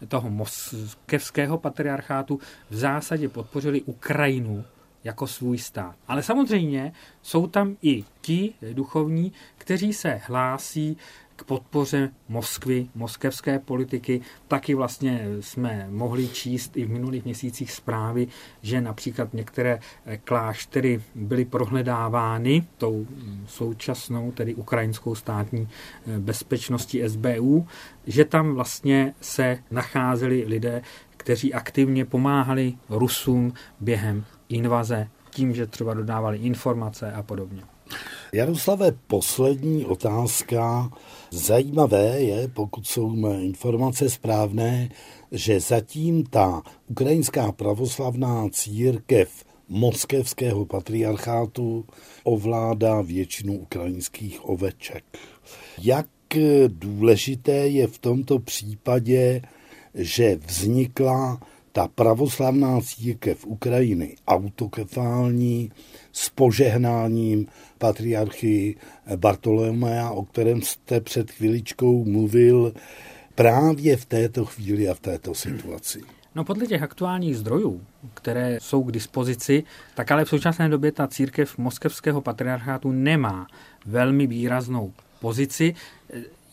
[0.08, 4.66] toho moskevského patriarchátu v zásadě podpořili Ukrajinu
[5.04, 5.96] jako svůj stát.
[6.08, 10.98] Ale samozřejmě jsou tam i ti duchovní, kteří se hlásí
[11.36, 14.22] k podpoře Moskvy, moskevské politiky.
[14.48, 18.28] Taky vlastně jsme mohli číst i v minulých měsících zprávy,
[18.62, 19.80] že například některé
[20.24, 23.08] kláštery byly prohledávány tou
[23.48, 25.68] současnou, tedy ukrajinskou státní
[26.20, 27.68] bezpečností SBU,
[28.08, 30.82] že tam vlastně se nacházeli lidé,
[31.18, 37.64] kteří aktivně pomáhali Rusům během invaze tím, že třeba dodávali informace a podobně.
[38.34, 40.92] Jaroslave, poslední otázka.
[41.32, 44.90] Zajímavé je, pokud jsou mé informace správné,
[45.32, 51.86] že zatím ta ukrajinská pravoslavná církev moskevského patriarchátu
[52.24, 55.04] ovládá většinu ukrajinských oveček.
[55.82, 56.08] Jak
[56.68, 59.42] důležité je v tomto případě,
[59.94, 61.40] že vznikla
[61.74, 65.72] ta pravoslavná církev Ukrajiny, autokefální,
[66.12, 67.48] s požehnáním
[67.78, 68.76] patriarchy
[69.16, 72.74] Bartolomea, o kterém jste před chviličkou mluvil,
[73.36, 76.02] právě v této chvíli a v této situaci.
[76.36, 77.82] No podle těch aktuálních zdrojů,
[78.14, 79.64] které jsou k dispozici,
[79.96, 83.48] tak ale v současné době ta církev moskevského patriarchátu nemá
[83.86, 85.76] velmi výraznou pozici.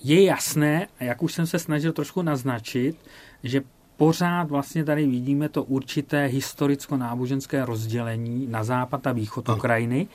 [0.05, 2.97] Je jasné, jak už jsem se snažil trošku naznačit,
[3.45, 3.63] že
[4.01, 9.55] pořád vlastně tady vidíme to určité historicko-náboženské rozdělení na západ a východ a.
[9.55, 10.09] Ukrajiny.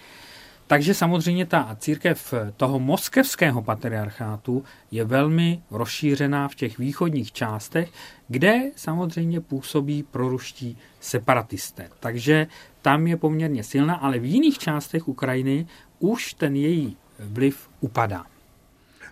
[0.67, 7.91] Takže samozřejmě ta církev toho moskevského patriarchátu je velmi rozšířená v těch východních částech,
[8.27, 11.89] kde samozřejmě působí proruští separatisté.
[11.99, 12.47] Takže
[12.81, 15.67] tam je poměrně silná, ale v jiných částech Ukrajiny
[15.99, 18.34] už ten její vliv upadá.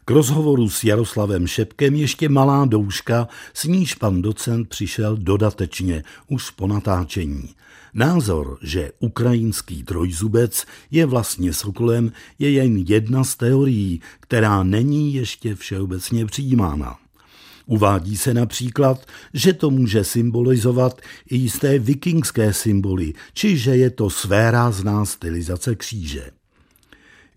[0.06, 6.50] K rozhovoru s Jaroslavem Šepkem ještě malá douška, s níž pan docent přišel dodatečně už
[6.50, 7.50] po natáčení.
[7.94, 15.56] Názor, že ukrajinský trojzubec je vlastně sokolem, je jen jedna z teorií, která není ještě
[15.56, 16.98] všeobecně přijímána.
[17.66, 24.10] Uvádí se například, že to může symbolizovat i jisté vikingské symboly, či že je to
[24.10, 26.32] svérázná stylizace kříže.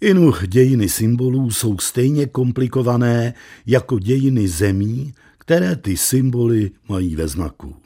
[0.00, 3.34] Inuch dějiny symbolů jsou stejně komplikované
[3.66, 7.76] jako dějiny zemí, které ty symboly mají ve znaku.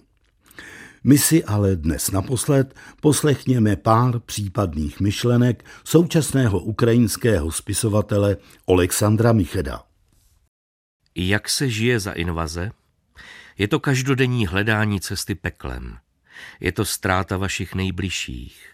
[1.04, 8.36] My si ale dnes naposled poslechněme pár případných myšlenek současného ukrajinského spisovatele
[8.68, 9.82] Alexandra Micheda.
[11.14, 12.70] Jak se žije za invaze?
[13.58, 15.98] Je to každodenní hledání cesty peklem.
[16.60, 18.69] Je to ztráta vašich nejbližších.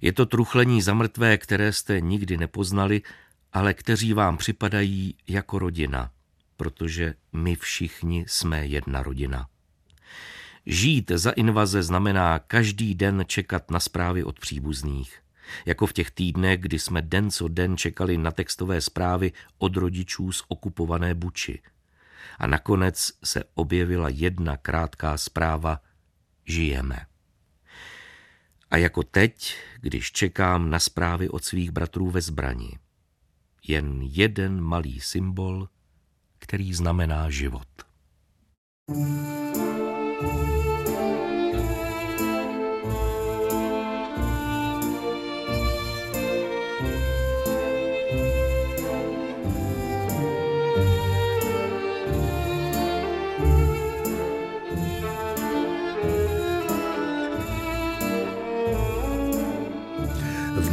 [0.00, 3.02] Je to truchlení za mrtvé, které jste nikdy nepoznali,
[3.52, 6.10] ale kteří vám připadají jako rodina,
[6.56, 9.48] protože my všichni jsme jedna rodina.
[10.66, 15.18] Žít za invaze znamená každý den čekat na zprávy od příbuzných.
[15.66, 20.32] Jako v těch týdnech, kdy jsme den co den čekali na textové zprávy od rodičů
[20.32, 21.62] z okupované Buči.
[22.38, 25.80] A nakonec se objevila jedna krátká zpráva
[26.44, 27.06] Žijeme.
[28.70, 32.78] A jako teď, když čekám na zprávy od svých bratrů ve zbrani.
[33.68, 35.68] Jen jeden malý symbol,
[36.38, 37.68] který znamená život.
[38.88, 39.67] thank you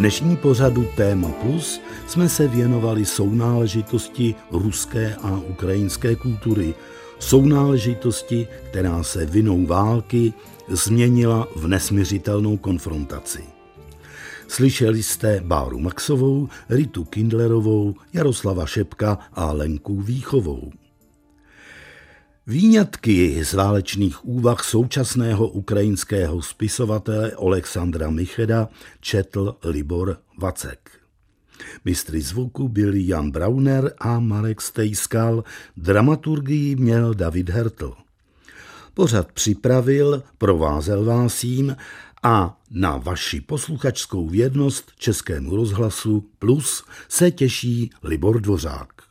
[0.06, 6.74] dnešní pořadu Téma Plus jsme se věnovali sounáležitosti ruské a ukrajinské kultury,
[7.20, 10.34] sounáležitosti, která se vinou války
[10.70, 13.43] změnila v nesměřitelnou konfrontaci.
[14.47, 20.72] Slyšeli jste Báru Maxovou, Ritu Kindlerovou, Jaroslava Šepka a Lenku Výchovou.
[22.48, 28.70] Výňatky z válečných úvah současného ukrajinského spisovatele Alexandra Micheda
[29.02, 30.91] četl Libor Vacek.
[31.86, 35.43] Mistry zvuku byli Jan Brauner a Marek Stejskal,
[35.78, 37.93] dramaturgii měl David Hertl.
[38.93, 41.76] Pořad připravil, provázel vás jím
[42.24, 49.05] a na vaši posluchačskou věrnost Českému rozhlasu Plus se těší Libor Dvořák.